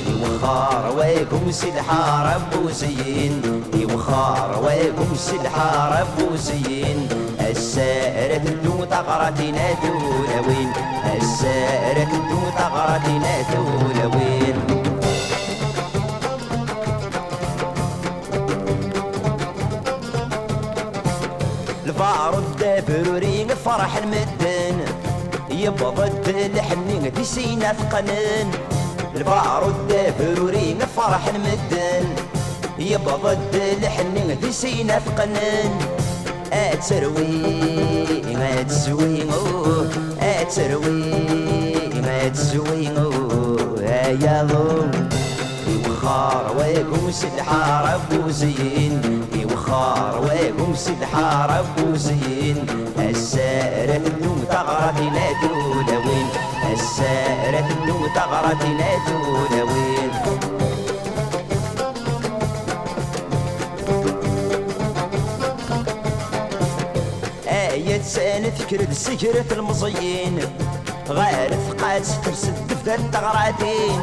يوخار 0.07 0.93
ويكم 0.97 1.51
سلحة 1.51 2.33
ربو 2.35 2.69
زين. 2.69 3.41
يوخار 3.73 4.63
ويكم 4.65 5.15
سلحة 5.15 6.01
ربو 6.01 6.35
زين. 6.35 7.07
السائرة 7.51 8.43
الدو 8.47 8.83
تغرتنا 8.85 9.67
دولوين 9.83 10.71
السائرة 11.17 12.11
الدو 12.13 12.41
تغرتنا 12.57 13.33
دولوين 13.51 14.80
الفارد 22.01 22.43
دابروري 22.59 23.47
فرح 23.65 23.97
المدن. 23.97 24.77
يبضد 25.51 26.27
الحنين 26.27 27.11
في 27.15 27.23
سينا 27.23 27.73
ثقنن 27.73 28.51
البارود 29.15 29.87
دابروري 29.87 30.77
فرح 30.97 31.27
المدن. 31.27 32.05
يبضد 32.79 33.55
الحنين 33.55 34.37
في 34.41 34.51
سينا 34.51 34.99
ثقنن 34.99 35.71
اتروي 36.53 38.21
ما 38.33 38.63
تسوي 38.63 39.23
اتروي 40.21 41.13
ما 42.01 42.27
تسوي 42.27 42.87
هيا 43.79 44.43
ضو 44.43 44.85
يوخار 45.67 46.55
ويقوم 46.57 47.11
سلحة 47.11 47.93
ربو 47.93 48.29
زين. 48.29 49.21
يوخار 49.71 50.21
ويقوم 50.21 50.75
سلحة 50.75 51.45
ربو 51.45 51.95
زين. 51.95 52.65
السائرة 52.99 53.95
الدو 53.95 54.35
تغرتنا 54.49 55.31
دولوين 55.41 56.27
السائرة 56.73 57.59
الدو 57.69 58.07
تغرتنا 58.15 58.87
دولوين 59.07 60.11
آية 67.47 68.01
سنة 68.01 68.49
فكرة 68.49 68.93
سكرة 68.93 69.53
المزيين 69.59 70.39
غير 71.09 71.49
ثقات 71.69 72.07
ترسد 72.25 72.77
في 72.85 72.95
التغراتين 72.95 74.01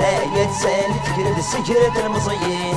آية 0.00 0.48
سنة 0.62 0.96
فكرة 1.04 1.40
سكرة 1.42 2.06
المزيين 2.06 2.76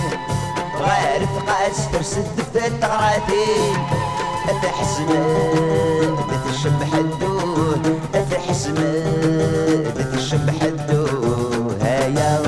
غير 0.80 1.26
ثقات 1.26 1.76
ترسد 1.94 2.26
في 2.54 2.68
التغراتين 2.68 3.78
أتحسن 4.50 5.08
تتشبح 6.32 6.94
الدود 6.94 8.00
أتحسن 8.16 8.76
تتشبح 9.96 10.62
الدود 10.64 11.78
هيا 11.82 12.42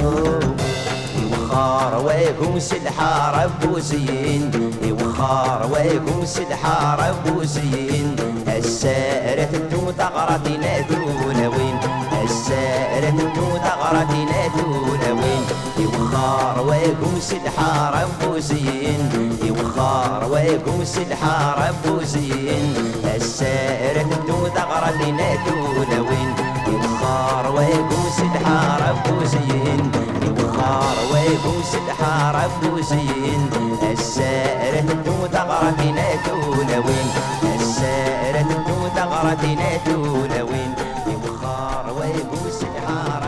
يوخار 1.22 2.06
ويكم 2.06 2.60
سلحة 2.60 3.44
ربو 3.44 3.80
زين 3.80 4.52
يوخار 4.84 5.70
ويكم 5.74 6.26
سلحة 6.26 6.96
ربو 7.10 7.44
زين 7.44 8.16
السائرة 8.48 9.50
الدو 9.54 9.92
تغرتنا 9.92 10.80
دولوين 10.80 11.80
السائرة 12.24 13.10
الدو 13.10 13.58
تغرتنا 13.58 14.48
دولوين 14.58 14.97
يوخار 16.18 16.68
ويكم 16.68 17.20
سلحة 17.20 17.89
ربو 18.01 18.39
زين 18.39 19.30
يوخار 19.43 20.32
ويكم 20.32 20.84
سلحة 20.84 21.55
ربو 21.70 22.03
زين 22.03 22.74
السائرة 23.15 24.01
الدو 24.01 24.47
تغرتنا 24.47 25.36
دولوين 25.45 26.34
يوخار 26.68 27.55
ويكم 27.55 28.03
سلحة 28.18 28.89
ربو 28.89 29.24
زين 29.26 29.91
يوخار 30.24 30.95
ويكم 31.13 31.61
سلحة 31.63 32.32
ربو 32.32 32.82
زين 32.82 33.49
السائرة 33.91 34.80
الدو 34.80 35.26
تغرتنا 35.34 36.05
دولوين 36.28 37.09
السائرة 37.55 38.41
الدو 38.41 38.88
تغرتنا 38.95 39.70
دولوين 39.88 40.74
يوخار 41.07 41.93
ويكم 41.99 42.49
سلحة 42.59 43.20
ربو 43.20 43.27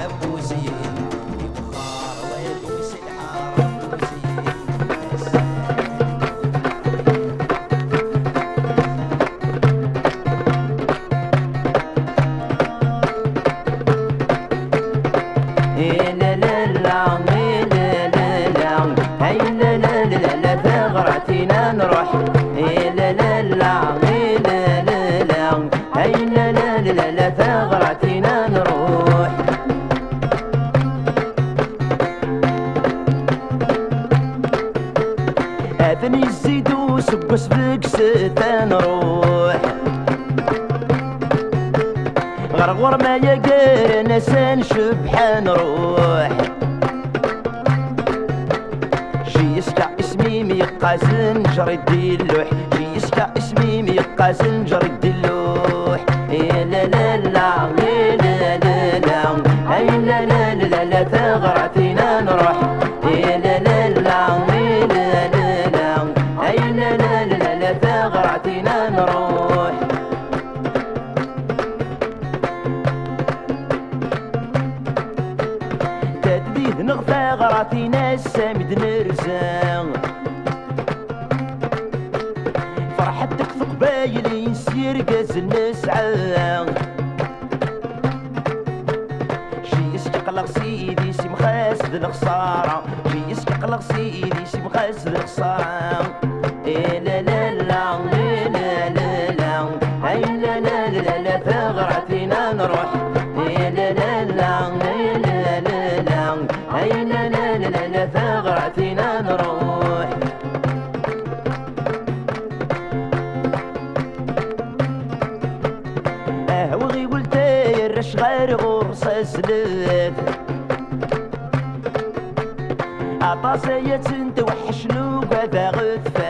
عطاسية 123.29 124.01
انت 124.09 124.39
وحشنو 124.39 125.19
قذا 125.19 125.69
غثفات 125.69 126.28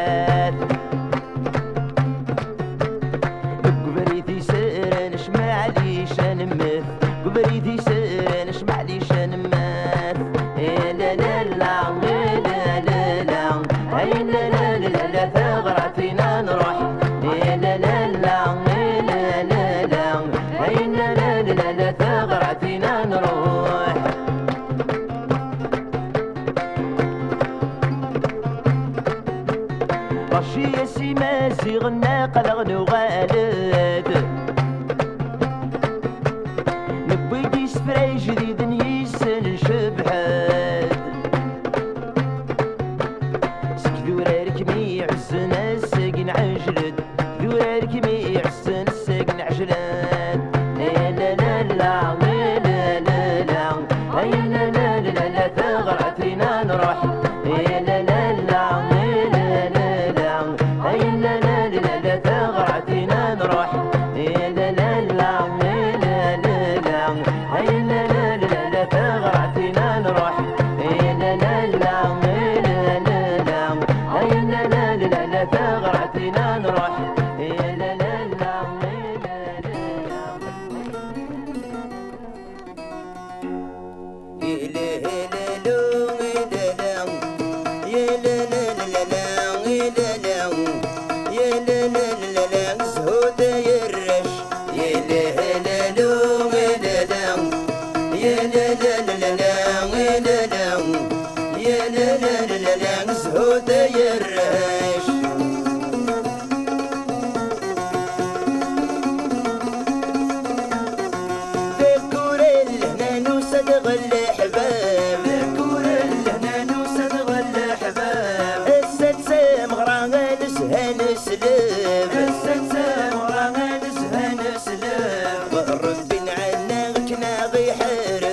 كنا 127.65 128.28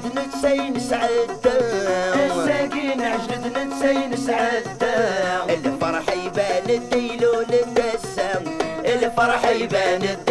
عجلت 0.00 0.18
نتسين 0.18 0.78
سعدة 0.80 1.50
الساقين 2.14 3.00
عجلت 3.02 3.58
نتسين 3.58 4.16
سعدة 4.16 4.94
الفرح 5.54 6.04
يبان 6.24 6.70
الديلو 6.70 7.32
للدسام 7.40 8.44
الفرح 8.84 9.44
يبان 9.50 10.02
الديلو 10.02 10.29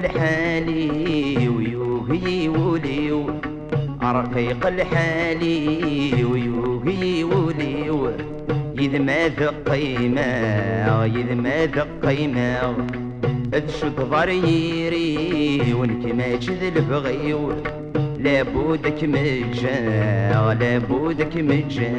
الحالي 0.00 1.48
ويوهي 1.48 2.48
وليو. 2.48 3.22
رقيق 4.02 4.62
الحالي 4.66 5.58
ويوهي 6.30 7.24
وليو. 7.24 8.02
إذ 8.78 8.92
ما 9.06 9.20
ذق 9.28 9.54
قيمة 9.70 10.30
إذ 11.20 11.28
ما 11.44 11.66
ذق 11.66 11.90
قيمة 12.06 12.74
تشد 13.66 13.98
ضريري 14.12 15.08
وانك 15.78 16.04
ما 16.18 16.36
تشذ 16.36 16.62
البغيو. 16.76 17.52
لابودك 18.24 19.00
مجا 19.14 19.78
لابودك 20.60 21.34
مجا 21.36 21.92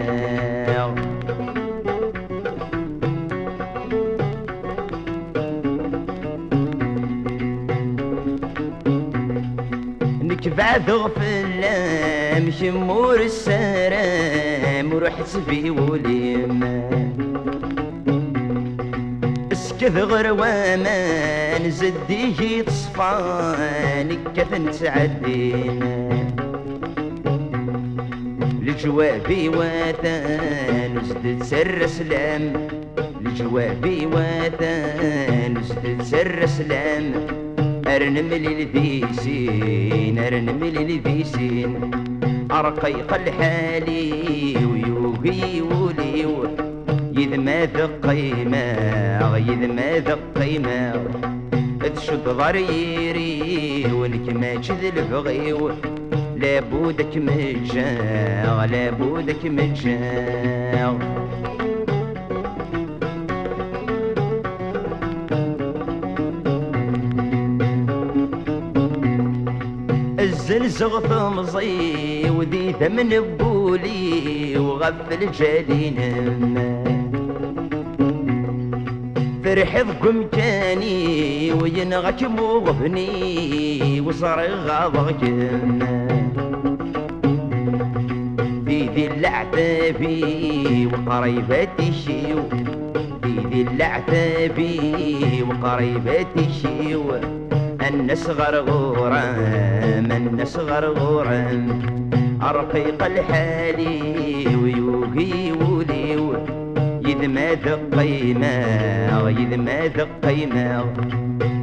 نكبع 10.90 11.06
غفلام 11.06 12.52
شمور 12.52 13.22
السرام 13.22 14.94
وروح 14.94 15.24
سبي 15.26 15.70
وليم 15.70 16.64
اسكث 19.52 19.98
غروامان 19.98 21.72
زديه 21.72 22.62
تصفان 22.62 24.18
كثن 24.36 24.72
تعدين 24.72 25.80
لجوابي 28.62 29.50
وثان 29.50 31.02
زدت 31.04 31.44
سر 31.44 31.88
سلام 31.88 32.68
لجوابي 33.22 34.06
وثان 34.06 35.64
زدت 35.64 36.02
سر 36.02 36.46
سلام 36.46 37.14
ارنم 38.00 38.34
للذيسين 38.34 40.20
ارنم 40.20 40.64
للذيسين 40.64 41.92
ارقيق 42.52 43.14
الحالي 43.14 44.12
ويوهي 44.72 45.62
وليو 45.62 46.48
إذ 47.18 47.38
ما 47.38 47.66
ذق 47.66 48.08
قيمة 48.10 48.66
إذ 49.38 49.68
ما 49.68 50.00
ذق 50.00 50.20
قيمة 50.42 50.94
تشد 51.96 52.24
ضريري 52.30 53.92
وانك 53.94 54.34
ما 54.36 54.56
تشذ 54.56 54.84
البغيو 54.98 55.72
لابودك 56.38 57.18
مجا 57.18 57.92
لابودك 58.72 59.46
مجا 70.50 70.58
الزلزغ 70.58 71.00
ثمزي 71.00 72.30
وذي 72.30 72.74
ثمن 72.80 73.38
بولي 73.40 74.58
وغفل 74.58 75.32
جالينم 75.32 76.74
فرحضكم 79.44 80.28
كاني 80.28 81.54
وينغك 81.54 82.24
مغبني 82.24 84.02
وصار 84.02 84.40
غاضكم 84.50 85.80
في 88.66 88.90
ذي 88.96 89.08
العتابي 89.08 90.86
وقريباتي 90.86 91.94
شيو 91.94 92.40
في 93.22 93.34
ذي 93.52 93.62
العتابي 93.62 94.80
وقريباتي 97.90 97.96
شيو 97.96 97.96
الناس 97.96 98.30
غرغورام 98.30 100.12
الناس 100.12 100.58
غرغورام 100.58 101.82
أرقيق 102.42 103.06
الحالي 103.06 104.56
ويوهي 104.64 105.52
وليو 105.52 106.34
إذ 107.06 107.28
ما 107.28 107.54
ذق 107.54 108.00
قيمة 108.00 108.48
إذ 109.30 109.58
ما 109.58 109.88
ذق 109.88 110.08
قيمة 110.28 110.86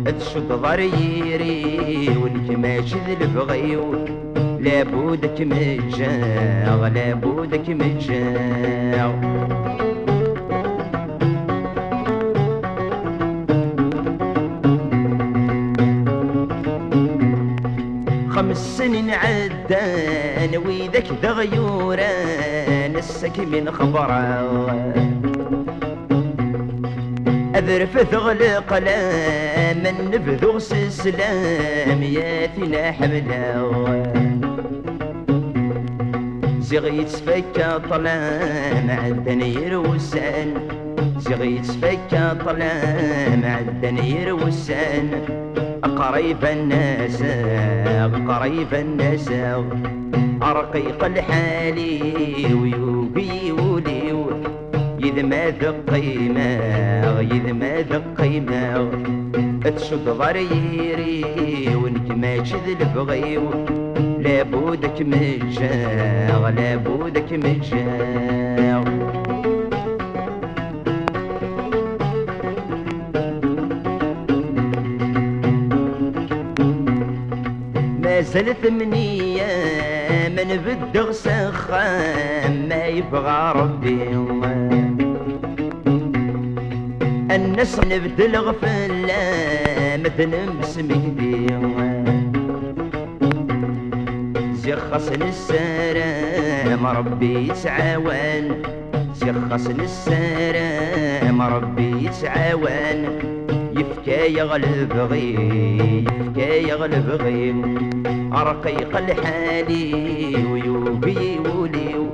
تشد 0.06 0.48
ضريري 0.52 2.08
ذي 2.94 3.16
البغيو 3.20 3.94
لابودك 4.60 5.40
مجا 5.40 6.16
لابودك 6.94 7.68
مجا. 7.68 9.65
خمس 18.56 18.78
سنين 18.78 19.10
عدان 19.10 20.56
ويذاك 20.66 21.04
ذا 21.22 21.30
غيوران 21.30 22.96
السك 22.96 23.38
من 23.38 23.70
خبره 23.70 24.70
أذرف 27.56 27.98
ثغلق 27.98 28.78
لا 28.78 29.74
من 29.74 30.10
نبذغ 30.14 30.58
سلام 30.88 32.02
يا 32.02 32.46
ثنا 32.46 32.92
حملا 32.92 33.72
زغي 36.60 36.98
يتفكى 36.98 37.80
طلام 37.90 38.90
عدن 38.90 39.40
يروسان. 39.40 40.54
زغي 41.18 41.56
يتفكى 41.56 42.34
طلام 42.46 43.42
عدن 43.44 43.98
يروسان. 43.98 45.45
قريب 45.86 46.44
الناس 46.44 47.22
قريب 48.28 48.74
الناس. 48.74 49.30
أرقيق 50.42 51.04
الحالي 51.04 52.54
ويوبي 52.54 53.52
وليو 53.52 54.30
ما 55.22 55.50
ذق 55.50 55.76
قيمة 55.92 56.58
إذ 57.20 57.52
ما 57.52 57.80
ذق 57.80 58.20
قيمة 58.20 58.90
تشد 59.76 60.04
ضريري 60.08 61.24
ما 62.16 62.38
تشذ 62.38 62.80
البغيو 62.80 63.50
لابودك 64.18 65.02
مجا 65.02 66.50
لابودك 66.56 67.32
مجا 67.32 68.35
زلت 78.36 78.66
منية 78.66 79.46
من 80.28 80.48
بدغ 80.66 81.12
سخام 81.12 82.68
ما 82.68 82.84
يبغى 82.86 83.52
ربي 83.56 84.02
الناس 87.30 87.80
نبدل 87.80 88.36
غفلة 88.36 89.22
مثل 90.04 90.52
مسمك 90.60 91.04
دي 91.18 91.46
زخص 94.54 95.08
للسلام 95.12 96.86
ربي 96.86 97.48
يتعاون. 97.48 98.62
زخص 99.14 99.66
للسلام 99.66 101.42
ربي 101.42 102.06
يتعاون. 102.06 103.35
يفكى 103.76 104.38
يغلب 104.38 104.92
غي 104.92 105.34
يفكى 106.04 106.68
يغلب 106.68 107.08
غي 107.08 107.54
رقيق 108.32 108.96
الحالي 108.96 109.94
ويوبي 110.52 111.38
وليو 111.38 112.06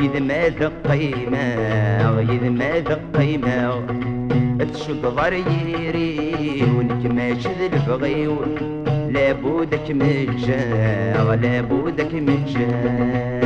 إذا 0.00 0.20
ما 0.20 0.48
ذق 0.48 0.72
قيمة 0.90 1.46
إذا 2.32 2.50
ما 2.50 2.78
ذق 2.78 3.00
قيمة 3.18 3.86
تشد 4.72 5.02
ضريري 5.02 6.64
ونكماش 6.76 7.46
البغي. 7.46 8.28
لابودك 9.12 9.90
متجاغ 9.90 11.34
لابودك 11.34 12.14
متجاغ 12.14 13.37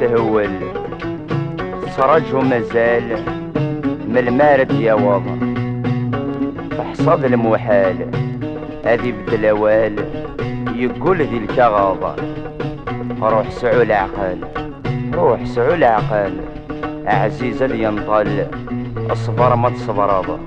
تهول. 0.00 0.50
سرج 1.96 2.34
ومازال 2.34 3.04
من 4.08 4.18
المارد 4.18 4.72
يا 4.72 4.94
واضح 4.94 5.34
فحصاد 6.70 7.24
المحال 7.24 7.96
هذي 8.84 9.12
بدلاوال 9.12 9.94
يقول 10.74 11.16
ذي 11.16 11.38
الكغاضة 11.38 12.14
روح 13.22 13.50
سعو 13.50 13.82
العقل 13.82 14.38
روح 15.14 15.44
سعو 15.44 15.74
العقل. 15.74 16.32
عزيزة 17.08 17.74
ينطل 17.74 18.46
أصبر 19.10 19.56
ما 19.56 19.70
تصبر 19.70 20.38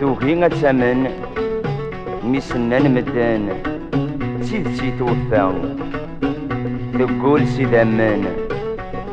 توهي 0.00 0.48
تمن 0.48 1.10
ميسنان 2.24 2.94
مدان 2.94 3.48
سيد 4.40 4.68
سي 4.68 4.90
توفى 7.02 7.18
تقول 7.18 7.46
سيد 7.46 7.74
أمان 7.74 8.24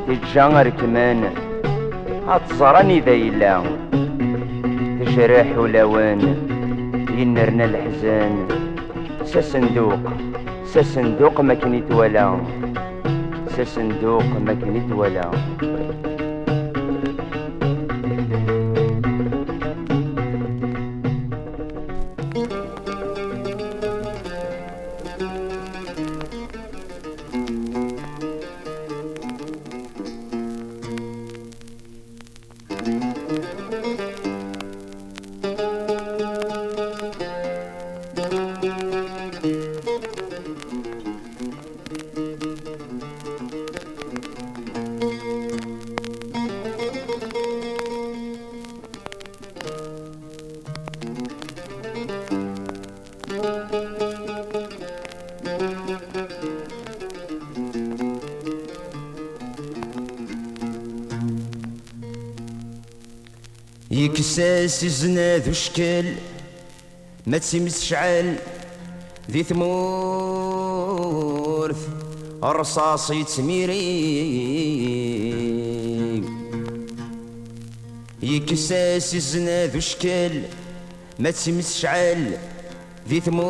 تجا 0.07 0.69
كمان 0.69 1.23
هتزراني 2.27 2.99
ذا 2.99 3.11
يلا 3.11 3.63
تجرح 4.99 5.57
ولوان 5.57 6.21
ينرنا 7.17 7.65
الحزان. 7.65 8.47
سصندوق 9.25 10.03
سصندوق 10.65 11.41
ما 11.41 11.53
كان 11.53 11.73
يتولى 11.73 12.37
سصندوق 13.57 14.29
ما 14.45 14.53
كان 14.53 14.75
يتولى 14.75 15.31
يكساس 64.19 64.85
زناد 64.85 65.47
وشكل 65.47 66.05
ما 67.27 67.37
تسمس 67.37 67.83
شعل 67.83 68.35
ذي 69.31 69.43
ثمورث 69.43 70.57
الرصاص 72.43 73.11
يتميري 73.11 73.79
يكساس 78.23 79.15
زناد 79.15 79.75
وشكل 79.75 80.41
ما 81.19 81.31
تسمس 81.31 81.77
شعل 81.77 82.37
ذي 83.09 83.19
ثمورث 83.19 83.49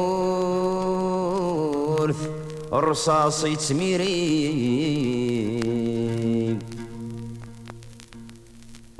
الرصاص 2.73 3.43
يتميري 3.43 5.08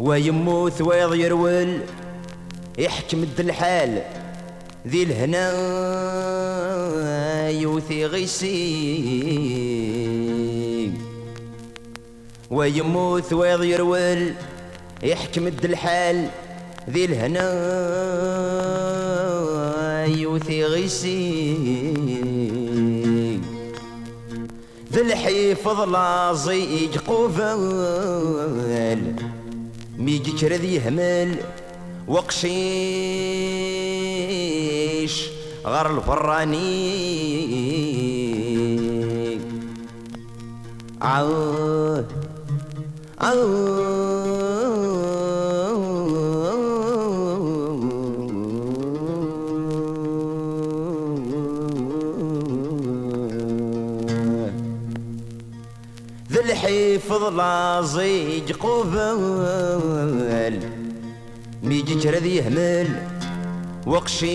ويموت 0.10 0.82
ويض 0.82 1.16
يرول 1.16 1.82
يحكم 2.78 3.26
الحال. 3.40 4.02
ذي 4.88 5.04
الهنا 5.04 5.50
يوثي 7.50 8.06
غيسي 8.06 8.50
ويموت 12.52 13.34
ويض 13.34 13.64
يرول 13.64 14.34
يحكم 15.04 15.48
الحال. 15.48 16.30
ذي 16.90 17.06
الهنا 17.06 17.50
يوثي 20.06 20.64
غيسي 20.66 21.54
ذي 24.94 25.02
الحيفظ 25.02 25.82
لازيج 25.82 26.98
قوفال 30.10 30.20
ميجي 30.20 30.32
كرذ 30.32 30.64
يهمل 30.64 31.36
وقشيش 32.08 32.50
غار 35.66 35.98
الفراني 35.98 36.70
عود 41.02 42.06
ذا 43.22 43.89
الحيفظ 57.10 57.24
لازيج 57.38 58.52
قبل 58.52 60.00
ميجي 61.64 61.96
كرذ 61.96 62.26
يهمل 62.26 62.88
وقشيش 63.88 64.30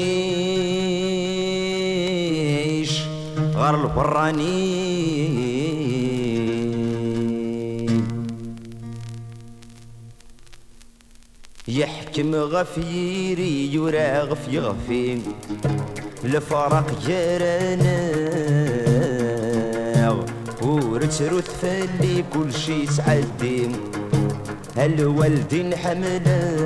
غار 3.55 3.85
الفراني 3.85 4.85
يحكم 11.69 12.35
غفيري 12.35 13.73
يورا 13.73 14.23
غفي 14.23 14.59
غفي 14.59 15.19
لفرق 16.25 16.99
جرنا 17.07 18.15
ورترث 20.65 21.51
فالي 21.63 22.25
كل 22.33 22.53
شي 22.53 22.87
تعدي 22.87 23.71
هالوالدين 24.77 25.75
حمله 25.77 26.65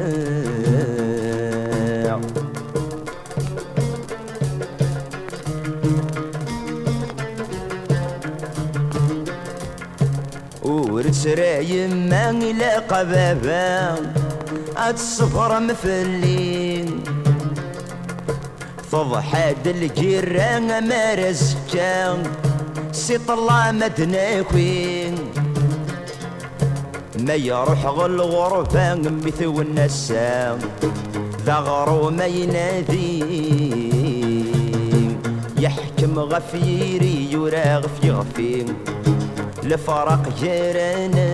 ورترى 10.65 11.65
يما 11.71 12.31
إلى 12.31 12.71
قبابا 12.91 13.97
الصفر 14.91 15.61
مفلين. 15.61 17.05
فضحاد 18.91 19.67
الجيران 19.67 20.89
ما 20.89 21.15
رزكان 21.15 22.23
سي 23.09 23.19
طلع 23.19 23.73
مدناكوين 23.73 25.15
ما 27.19 27.35
يروح 27.35 27.87
غل 27.87 28.21
غرفة 28.21 28.95
مثل 28.95 29.45
النسام 29.61 30.59
ذا 31.47 31.55
غرو 31.55 32.11
ما 32.11 32.27
ينادي 32.27 33.19
يحكم 35.59 36.19
غفيري 36.19 37.33
يراغ 37.33 37.87
في 38.01 38.11
غفين 38.11 38.75
لفرق 39.63 40.23
جيرانه. 40.41 41.29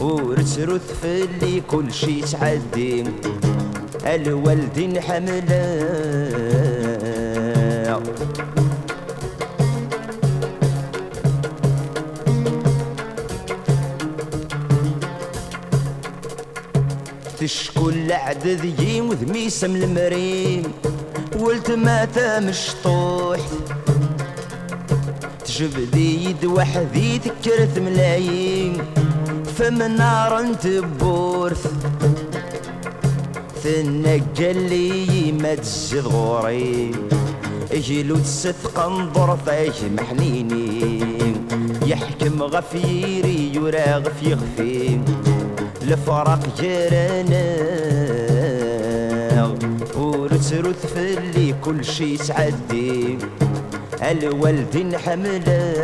ورثرث 0.00 1.00
في 1.00 1.24
اللي 1.24 1.60
كل 1.60 1.92
شي 1.92 2.20
تعدي 2.20 3.04
الوالدين 4.06 5.00
حملا 5.00 5.64
تشكل 17.44 18.12
عدد 18.12 18.80
يموذ 18.80 19.32
ميسم 19.32 19.76
المريم 19.76 20.62
ولت 21.36 21.70
ما 21.70 22.08
مشطوح 22.40 23.40
تجبدي 25.44 26.24
يد 26.24 26.44
وحدي 26.44 27.18
تكرت 27.18 27.78
ملايين 27.78 28.78
فمن 29.56 29.96
نار 29.96 30.40
انت 30.40 30.66
بورث. 31.00 31.66
تنقل 33.64 34.68
لي 34.68 35.32
ما 35.32 35.54
تزيد 35.54 36.06
غوري 36.06 36.90
اجلو 37.72 38.16
تست 38.16 38.66
قنظر 38.74 39.38
فايش 39.46 39.82
محنيني 39.82 41.04
يحكم 41.86 42.42
غفيري 42.42 43.54
يرى 43.54 44.02
غفي 44.04 44.34
غفي 44.34 45.00
الفرق 45.84 46.38
جيرانا 46.60 47.44
ورثرث 49.96 50.86
في 50.94 51.18
اللي 51.18 51.54
كل 51.64 51.84
شي 51.84 52.16
تعدي. 52.16 53.18
الوالدين 54.02 54.98
حملا 54.98 55.74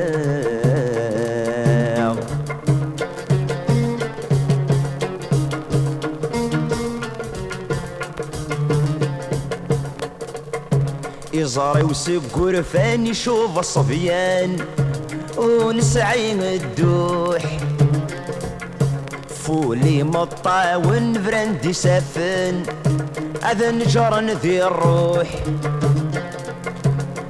إزاري 11.34 11.82
وسقور 11.82 12.62
فاني 12.62 13.14
شوف 13.14 13.58
الصبيان. 13.58 14.56
ونسعي 15.38 16.32
الدوح. 16.56 17.59
فولي 19.50 20.02
مطاون 20.02 21.22
فرندي 21.22 21.72
سفن 21.72 22.62
هذا 23.42 23.70
نجر 23.70 24.20
ذي 24.42 24.64
الروح. 24.64 25.28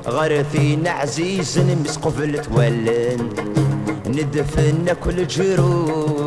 غرثين 0.07 0.89
عزيز 0.89 1.59
مسقفل 1.59 2.33
تولن 2.43 3.29
ندفن 4.07 4.87
كل 5.05 5.27
جروح. 5.27 6.20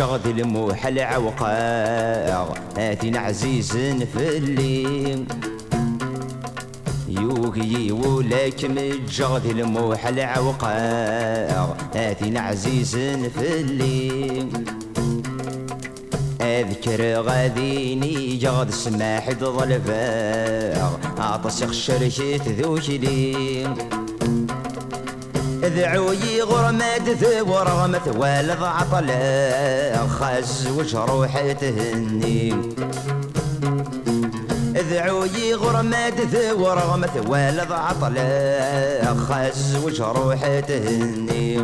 مجغد 0.00 0.26
الموح 0.26 0.86
العوقاع 0.86 2.54
آتينا 2.76 3.18
عزيز 3.18 3.72
في 4.12 4.36
الليل 4.38 5.24
يوغي 7.08 7.92
ولك 7.92 8.64
مجغد 8.64 9.46
الموح 9.46 10.06
العوقاع 10.06 11.76
آتينا 11.94 12.40
عزيز 12.40 12.96
في 12.96 13.60
أذكر 16.40 17.22
غاديني 17.22 18.36
جغد 18.36 18.70
سماح 18.70 19.30
ظلفاع 19.30 20.90
عطس 21.18 21.64
خشرشت 21.64 22.48
ذوشلي 22.48 23.66
ذعوي 25.76 26.42
غرمت 26.42 27.08
ذو 27.08 27.58
رغمت 27.58 28.08
والد 28.16 28.62
عطلا 28.62 30.06
خاز 30.06 30.68
وجروح 30.68 31.52
تهني. 31.52 32.54
ذعوي 34.90 35.54
غرمت 35.54 36.20
ذو 36.20 36.68
رغمت 36.68 37.26
والد 37.28 37.72
عطلا 37.72 39.14
خاز 39.28 39.76
وجروح 39.84 40.60
تهني. 40.68 41.58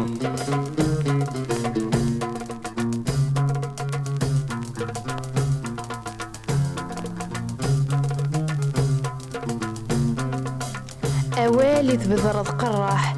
أوالي 11.38 11.96
تبذرض 11.96 12.48
قراح. 12.48 13.15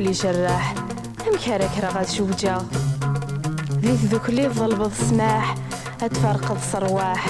تقولي 0.00 0.12
جراح. 0.12 0.74
أمكارك 1.28 1.70
رغد 1.82 2.08
شوجا 2.08 2.58
ذي 3.80 3.92
ذوك 3.92 4.30
لي 4.30 4.48
ظلبض 4.48 4.92
سماح 4.92 5.54
أتفرقد 6.02 6.56
صرواح 6.72 7.26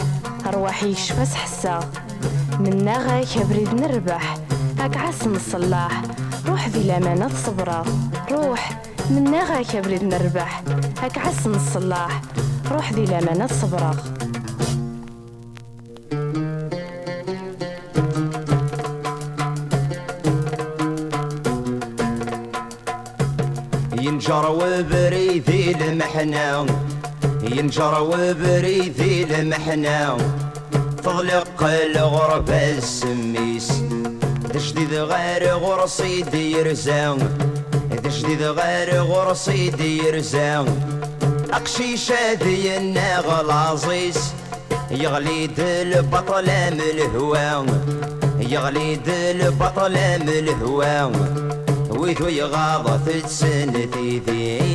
أرواحي 0.46 0.94
شفاس 0.94 1.34
حسا. 1.34 1.80
منا 2.60 2.98
غاك 2.98 3.46
بريد 3.46 3.74
نربح 3.74 4.36
هاك 4.78 4.96
عسن 4.96 5.36
الصلاح 5.36 6.02
روح 6.48 6.68
ذي 6.68 6.80
الأمانة 6.80 7.28
صبرا 7.46 7.84
روح 8.32 8.82
منا 9.10 9.44
غاك 9.44 9.76
بريد 9.76 10.04
نربح 10.04 10.62
هاك 11.02 11.18
عسن 11.18 11.54
الصلاح 11.54 12.20
روح 12.70 12.92
ذي 12.92 13.04
الأمانة 13.04 13.46
صبرا 13.46 13.96
ينجر 24.50 24.62
وبريذي 24.62 25.76
المحنة. 25.80 26.66
ينجر 27.42 28.02
وبريذي 28.02 29.24
المحنة. 29.24 30.16
تضلق 31.02 31.62
الغربة 31.62 32.70
السميس. 32.78 33.72
تجديد 34.54 34.94
غير 34.94 35.54
غرصي 35.54 36.22
دير 36.22 36.72
زان 36.72 37.18
تجديد 38.04 38.42
غير 38.42 39.02
غرصي 39.02 39.70
دير 39.70 40.20
زان 40.20 40.66
أقشي 41.52 41.96
شادي 41.96 42.76
الناغ 42.76 43.40
العزيز 43.40 44.18
يغليد 44.90 45.60
البطل 45.60 46.46
من 46.46 46.80
الهوى 46.80 47.66
يغليد 48.40 49.08
البطل 49.08 49.92
من 49.92 50.28
الهوى 50.28 51.12
ويثو 52.00 52.28
يغاض 52.28 53.00
تسنتي 53.04 54.20
ثيس 54.26 54.70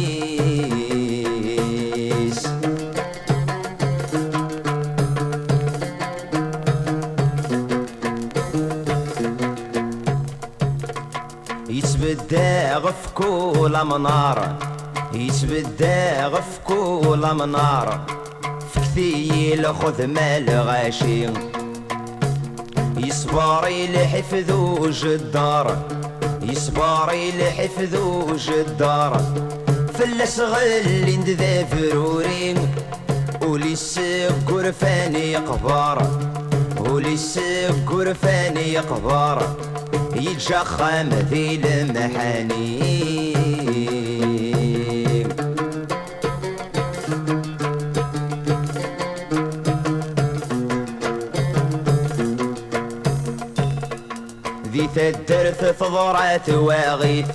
يتبدا 11.70 12.78
غف 12.78 13.14
كل 13.16 13.84
منار 13.86 14.58
يتبدا 15.14 16.28
غف 16.28 16.60
كل 16.68 17.34
منار 17.34 18.06
فكثيل 18.74 19.76
خذ 19.76 20.08
مال 20.08 20.50
غاشي. 20.50 21.30
يصبر 22.98 23.66
لحفظ 26.46 26.52
جدار 26.52 26.52
يصبر 26.52 27.14
لحفظ 27.40 28.50
جدار 28.50 29.22
فلس 29.94 30.40
غل 30.40 31.24
ذا 31.28 31.64
فرورين 31.64 32.58
وليس 33.42 34.00
قرفاني 34.48 35.36
قبار 35.36 36.20
وليس 36.80 37.40
قرفاني 37.88 38.78
قبار 38.78 39.56
يتجخم 40.16 41.10
ذي 41.10 41.56
المحاني 41.56 42.96
ذي 55.06 55.12
تدرث 55.12 55.64
فضرات 55.80 56.50
واغيث. 56.50 57.26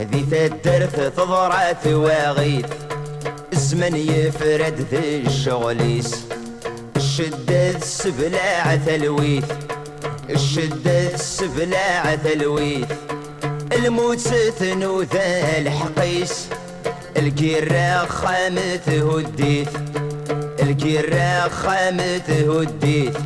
ذي 0.00 0.48
تدرث 0.48 1.00
فضرات 1.16 1.86
واغيث. 1.86 2.66
الزمن 3.52 3.96
يفرد 3.96 4.86
ذي 4.90 5.22
الشغليس. 5.26 6.24
الشدة 6.96 7.70
السبلاع 7.70 8.76
تلويث. 8.76 9.44
الشدة 10.30 11.14
السبلاع 11.14 12.14
تلويث. 12.14 12.88
الموت 13.72 14.18
ستنو 14.18 15.02
ذا 15.02 15.58
الحقيس. 15.58 16.48
الكيرة 17.16 18.06
خامت 18.06 18.88
هديت 18.88 19.68
الكيرة 20.62 21.48
خامت 21.48 22.30
هديت 22.30 23.16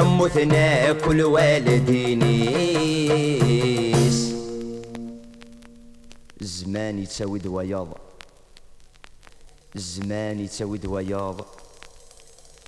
أموتنا 0.00 0.92
كل 0.92 1.24
والدينيس 3.10 4.34
الزمان 6.40 6.98
يتساوي 6.98 7.38
دوياض 7.38 7.88
الزمان 9.76 10.40
يتساوي 10.40 10.78
دوياض 10.78 11.40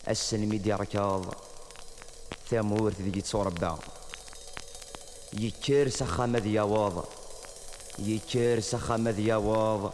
السلمي 0.08 0.58
دي 0.58 0.72
ركاض. 0.72 1.34
ثامور 2.50 2.92
ذي 2.92 3.20
تصوربع 3.20 3.76
يكير 5.32 5.88
سخامة 5.88 6.38
دياواض 6.38 7.04
يكير 7.98 8.60
سخامة 8.60 9.10
دياواض 9.10 9.92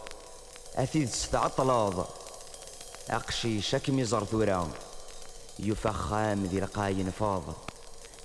أثيد 0.75 1.09
ستعطلاض 1.09 2.07
أقشيش 3.09 3.75
كمي 3.75 4.05
زر 4.05 4.25
ثورا 4.25 4.71
يفخام 5.59 6.45
ذي 6.45 6.59
القاين 6.59 7.11
فاض 7.11 7.43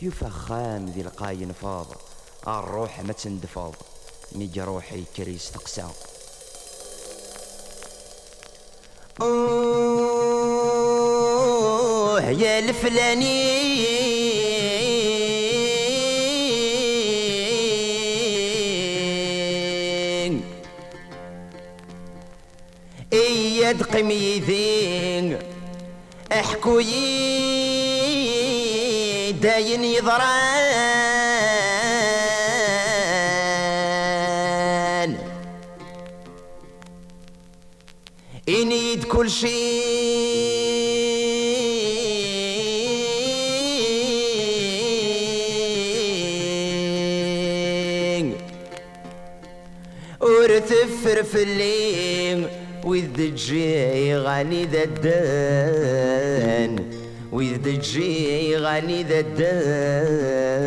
يفخام 0.03 0.86
ذي 0.86 1.01
القاين 1.01 1.53
فاض 1.62 1.86
الروح 2.49 3.01
ما 3.01 3.12
تندفاض. 3.12 3.74
ميجي 4.32 4.61
روحي 4.61 5.05
كريس 5.16 5.51
تقسى 5.51 5.84
أوه 9.20 9.51
يا 12.30 12.59
الفلاني. 12.59 13.88
إياد 23.12 23.82
قميذين 23.82 25.38
احكو 26.32 26.78
داين 29.43 29.84
يضران. 29.84 30.28
انيد 38.49 39.05
كل 39.05 39.30
شيء. 39.30 40.78
ورتفر 50.20 51.24
في 51.24 51.43
الليل 51.43 52.49
وإذ 52.84 53.07
تجي 53.16 54.16
غني 54.16 54.64
ذا 54.64 54.82
الدان 54.82 56.88
وإذ 57.39 57.57
تجي 57.62 58.57
غني 58.57 59.03
ذا 59.03 59.20
الدان 59.20 60.64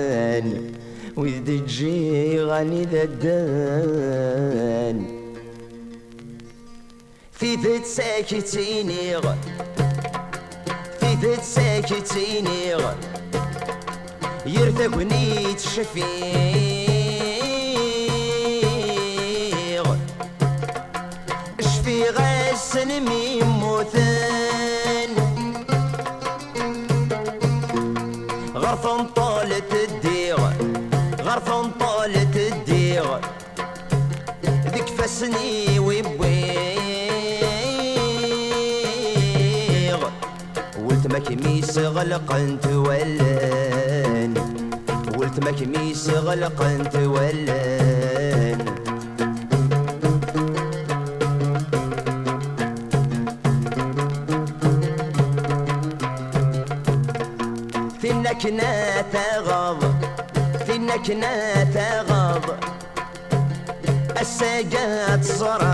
وإذ 1.18 1.44
تجي 1.44 2.42
غني 2.42 2.84
ذا 2.86 3.04
الدان 3.04 4.18
في 7.32 7.56
ذات 7.56 7.86
ساكتيني 7.86 9.22
في 11.00 11.16
ذات 11.22 11.44
ساكتيني 11.44 12.74
يرتقني 14.46 15.54
تشفيغ 15.54 16.06
شفي 21.62 22.04
غاسن 22.04 22.88
ميموثن 22.88 23.31
غرفن 28.82 29.06
طالت 29.06 29.74
الديغ 29.74 30.38
غرفن 31.22 31.72
طالت 31.80 32.36
الديغ 32.36 33.20
ذيك 34.46 34.88
فسني 34.88 35.80
ويبويغ 35.80 36.30
ولت 40.80 41.08
ما 41.08 41.20
كميس 41.20 41.78
غلقنت 41.78 42.68
ولان 42.68 44.34
ولت 45.18 45.40
ما 45.46 45.52
كميس 45.52 46.10
غلقنت 46.10 46.96
ولان 46.96 47.71
في 58.42 58.48
النكنة 58.50 59.02
تغض 59.02 59.82
في 60.66 60.76
النكنة 60.76 61.64
تغض 61.64 62.56
الساقات 64.22 65.26
صراب 65.26 65.66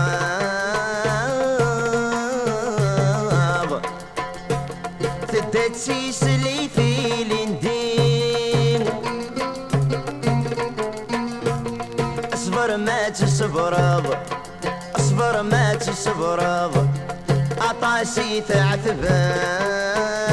تدتسيس 5.28 6.24
لي 6.24 6.68
في 6.76 7.22
الندين 7.22 8.88
أصبر 12.34 12.76
ما 12.76 13.08
تصبرض 13.08 14.16
أصبر 14.96 15.42
ما 15.42 15.74
تصبرض 15.74 16.88
عطاسي 17.60 18.40
تعتباب 18.40 20.27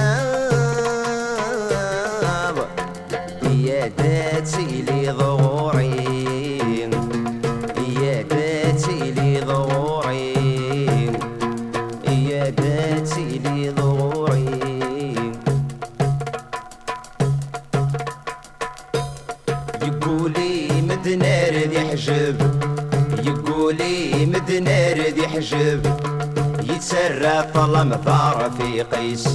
يتسرى 27.26 27.52
طلم 27.54 28.00
ثار 28.06 28.52
في 28.58 28.82
قيس. 28.82 29.28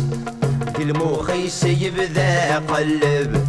في 0.76 0.82
المخيس 0.82 1.64
يبدا 1.64 2.58
قلب. 2.58 3.46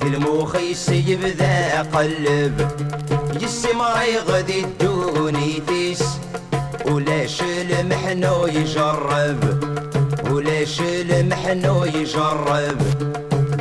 في 0.00 0.06
المخيس 0.06 0.88
يبدا 0.88 1.82
قلب. 1.82 2.68
يسمع 3.42 4.04
يغدي 4.04 4.64
الدوني 4.64 5.62
تيس 5.66 6.02
ولاش 6.86 7.42
المحنو 7.42 8.46
يجرب؟ 8.46 9.40
ولاش 10.30 10.80
المحنو 10.80 11.84
يجرب؟ 11.84 12.78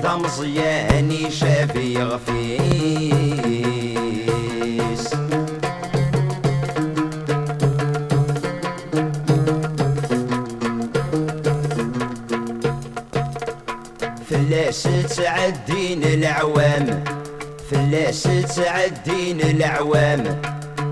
ذا 0.02 0.16
مزياني 0.16 1.32
شافي 1.32 2.04
غفيس 2.04 3.33
تعدين 15.16 16.04
العوام. 16.04 17.04
فلاس 17.72 18.24
تعدين 18.56 19.42
العوام؟ 19.42 20.42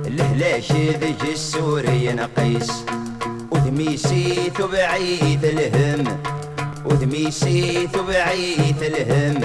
الهلاك 0.07 0.71
ذيك 0.71 1.23
السوري 1.33 2.13
نقيس 2.13 2.71
وذميسي 3.51 4.51
بعيد 4.73 5.45
الهم. 5.45 6.17
وذميسي 6.85 7.89
بعيد 8.07 8.83
الهم. 8.83 9.37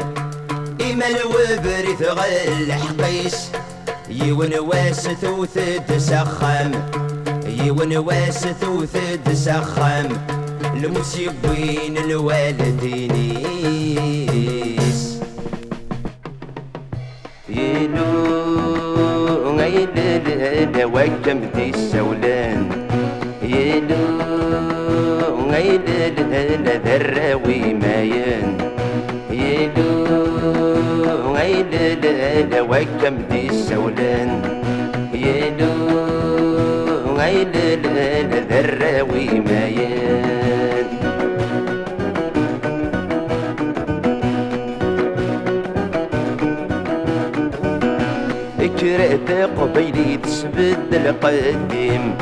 إما 0.91 1.07
الوبرث 1.07 2.03
غل 2.03 2.73
حقيس. 2.73 3.51
يون 4.11 4.59
واسث 4.59 5.25
وثد 5.25 5.99
سخام 5.99 6.73
يون 7.67 7.97
واسث 7.97 8.65
وثد 8.65 9.33
سخام 9.33 10.09
المسيبين 10.75 11.99
الوالدينيس 11.99 13.46
غيلل 20.47 20.85
وكم 20.85 21.39
دي 21.55 21.71
السولان. 21.71 22.69
يلو 23.43 24.05
غيلل 25.51 26.17
ذراوي 26.87 27.75
ماين 27.83 28.49
يلو 29.31 29.91
غيلل 31.37 32.53
وكم 32.71 33.15
دي 33.31 33.49
السولان. 33.49 34.31
يلو 35.15 35.75
غيلل 37.19 37.85
ذراوي 38.51 39.29
مايان 39.49 40.56
قبيلي 49.59 50.17
تسبد 50.17 50.91
القديم. 50.93 52.15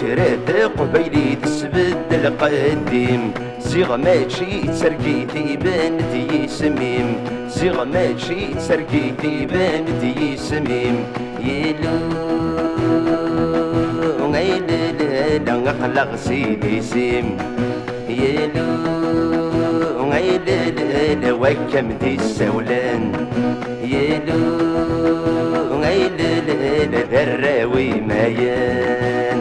كرهت 0.00 0.48
قبيلي 0.78 1.36
تسبد 1.42 2.10
القديم. 2.12 3.22
صيغ 3.60 3.96
ماشي 3.96 4.52
تسرقيتي 4.68 5.56
بنتي 5.56 6.48
سميم. 6.48 7.08
صيغ 7.48 7.84
ماشي 7.84 8.54
تسرقيتي 8.56 9.46
بنتي 9.52 10.36
سميم. 10.36 10.96
يلو 11.40 11.98
غيل 14.34 14.70
لا 15.46 15.72
قلق 15.82 16.10
سيدي 16.16 16.80
سيم. 16.82 17.36
يلو 18.08 18.70
غيل 20.12 20.48
وكم 21.32 21.88
دي 22.00 22.14
السولان 22.14 23.12
يلو 23.84 24.42
غيل 25.84 26.20
ذراوي 26.94 28.00
مايان 28.00 29.40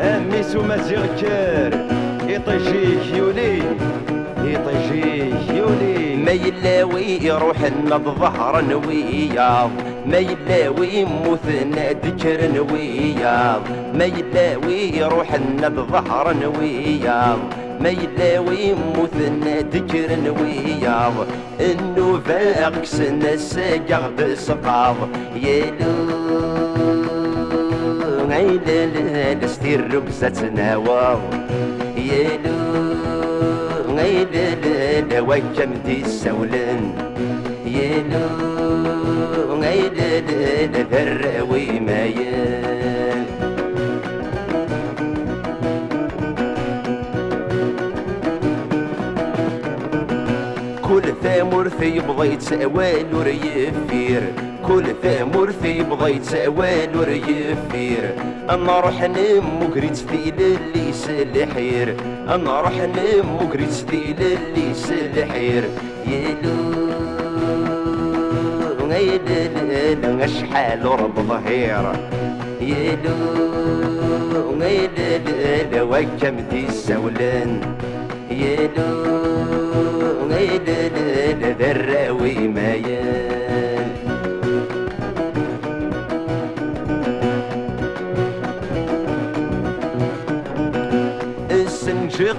أميس 0.00 0.56
ومزيغ 0.56 1.06
كار 1.20 1.72
يطيجيك 2.28 3.14
يولي 3.16 3.62
يطيجيك 4.44 5.56
يولي. 5.56 6.16
ما 6.16 6.30
يلاوي 6.30 7.18
يروح 7.22 7.60
النض 7.60 8.08
ظهرا 8.18 8.62
وياض 8.88 9.70
ما 10.06 10.18
يلاوي 10.18 11.04
موثنا 11.04 11.92
ذكر 11.92 12.64
وياض 12.72 13.62
ما 13.94 14.04
يلاوي 14.04 14.96
يروح 14.96 15.34
النض 15.34 15.80
ظهرا 15.90 16.34
وياض 16.58 17.38
ما 17.80 17.88
يلاوي 17.88 18.74
موثنا 18.74 19.60
ذكر 19.60 20.32
وياض 20.42 21.26
انه 21.60 22.20
فاق 22.26 22.84
سنة 22.84 23.36
ساقع 23.36 24.00
سقاض 24.34 24.96
يلو 25.36 25.94
عيد 28.30 29.46
ستير 29.46 29.94
رقصة 29.94 30.50
نواض 30.56 31.20
يلو 31.96 32.60
غيدل 33.96 35.20
وكم 35.20 35.72
دي 35.86 36.02
السولن 36.02 36.92
يلو 37.66 38.28
غيدل 39.62 40.84
ذراوي 40.92 41.80
مايان 41.80 42.99
ثامر 51.22 51.68
في 51.68 52.00
بضيت 52.00 52.42
سوال 52.42 53.06
وريفير 53.14 54.22
كل 54.66 54.84
ثامر 55.02 55.50
في 55.62 55.82
بضيت 55.82 56.24
سوال 56.24 56.88
وريفير 56.98 58.14
أنا 58.50 58.80
روح 58.80 59.02
نم 59.02 59.62
وقريت 59.62 59.94
ستيل 59.94 60.34
اللي 60.38 60.92
سلحير. 60.92 61.96
أنا 62.28 62.60
روح 62.60 62.72
نم 62.72 63.36
وقريت 63.36 63.70
ستيل 63.70 64.16
اللي 64.20 64.74
سلحير. 64.74 65.64
يلو 66.06 66.90
غيدل 68.90 70.28
شحال 70.28 70.84
رب 70.84 71.20
ظهير. 71.28 71.92
يلو 72.60 73.18
غيدل 74.60 75.80
وكم 75.80 76.36
دي 76.50 76.66
السولان 76.68 77.60
يلو 78.30 79.29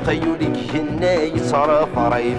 السنجق 0.01 0.25
يوليك 0.25 0.75
هنا 0.75 1.13
يصرف 1.13 1.97
ريف 1.97 2.37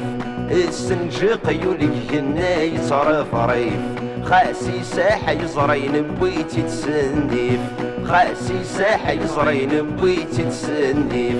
السنجق 0.51 1.65
يوليك 1.65 2.15
هنا 2.15 2.63
يصرف 2.63 3.35
ريف 3.35 3.81
خاسي 4.25 4.83
ساحة 4.83 5.33
يزرين 5.33 6.03
بويتي 6.21 6.63
تسنيف. 6.63 7.61
خاسي 8.05 8.65
ساحة 8.65 9.11
يزرين 9.13 9.97
بويتي 10.01 10.45
تسنيف. 10.45 11.37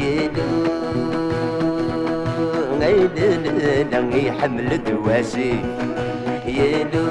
يلو 0.00 0.66
غيدل 2.80 4.26
يحمل 4.26 4.80
دواسي. 4.84 5.54
يلو 6.46 7.08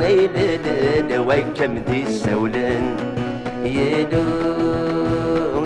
غيدل 0.00 1.18
وكم 1.18 1.78
دي 1.88 2.02
السولان 2.02 2.96
يلو 3.64 4.57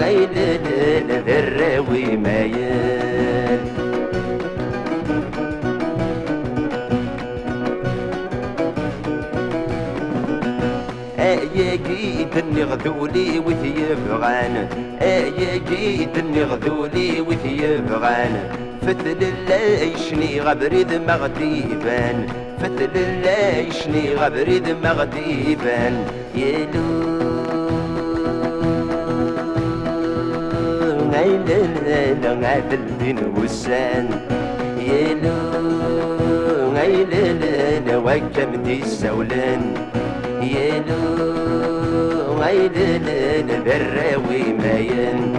غيدل 0.03 1.23
ذراوي 1.27 2.17
مايان 2.17 3.63
يا 11.55 11.75
جيد 11.75 12.45
نغذولي 12.57 13.39
وثيبغان 13.39 14.69
يا 15.39 15.57
جيد 15.71 16.25
نغذولي 16.37 17.21
وثيبغان 17.21 18.35
فتل 18.83 19.19
اللايشني 19.23 20.41
غبريد 20.41 20.93
مغديبان 21.09 22.27
فتل 22.61 22.91
اللايشني 22.97 24.15
غبريد 24.15 24.77
مغديبان 24.85 26.05
يلو 26.35 27.12
غادل 32.43 32.85
دين 33.01 33.19
وسان 33.37 34.09
يلو 34.79 35.39
غيلل 36.75 37.43
وكم 37.97 38.63
دي 38.65 38.83
السولان 38.83 39.63
يلو 40.43 41.05
غيلل 42.43 43.07
ذراوي 43.67 44.43
ماين 44.63 45.37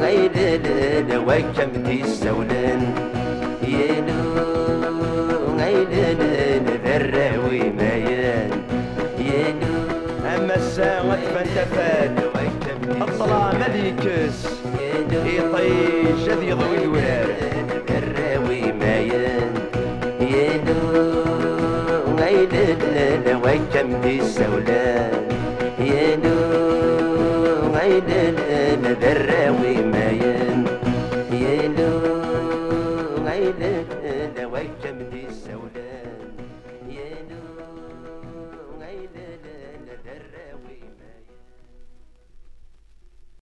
غيلل 0.00 1.18
وكم 1.28 1.82
دي 1.86 2.02
السولان 2.02 2.82
يلو 3.68 4.53
يكس 14.02 14.46
يطيش 15.12 16.28
هذي 16.30 16.48
يضوي 16.48 16.78
الورار 16.84 17.34
الراوي 17.90 18.72
ماين 18.72 19.54
يلو 20.20 21.22
غيلد 22.18 22.82
لنا 22.96 23.36
وكم 23.36 24.00
دي 24.02 24.20
السولان 24.20 25.10
يلو 25.78 26.38
غيلد 27.74 28.38
لنا 28.50 29.12
الراوي 29.12 29.76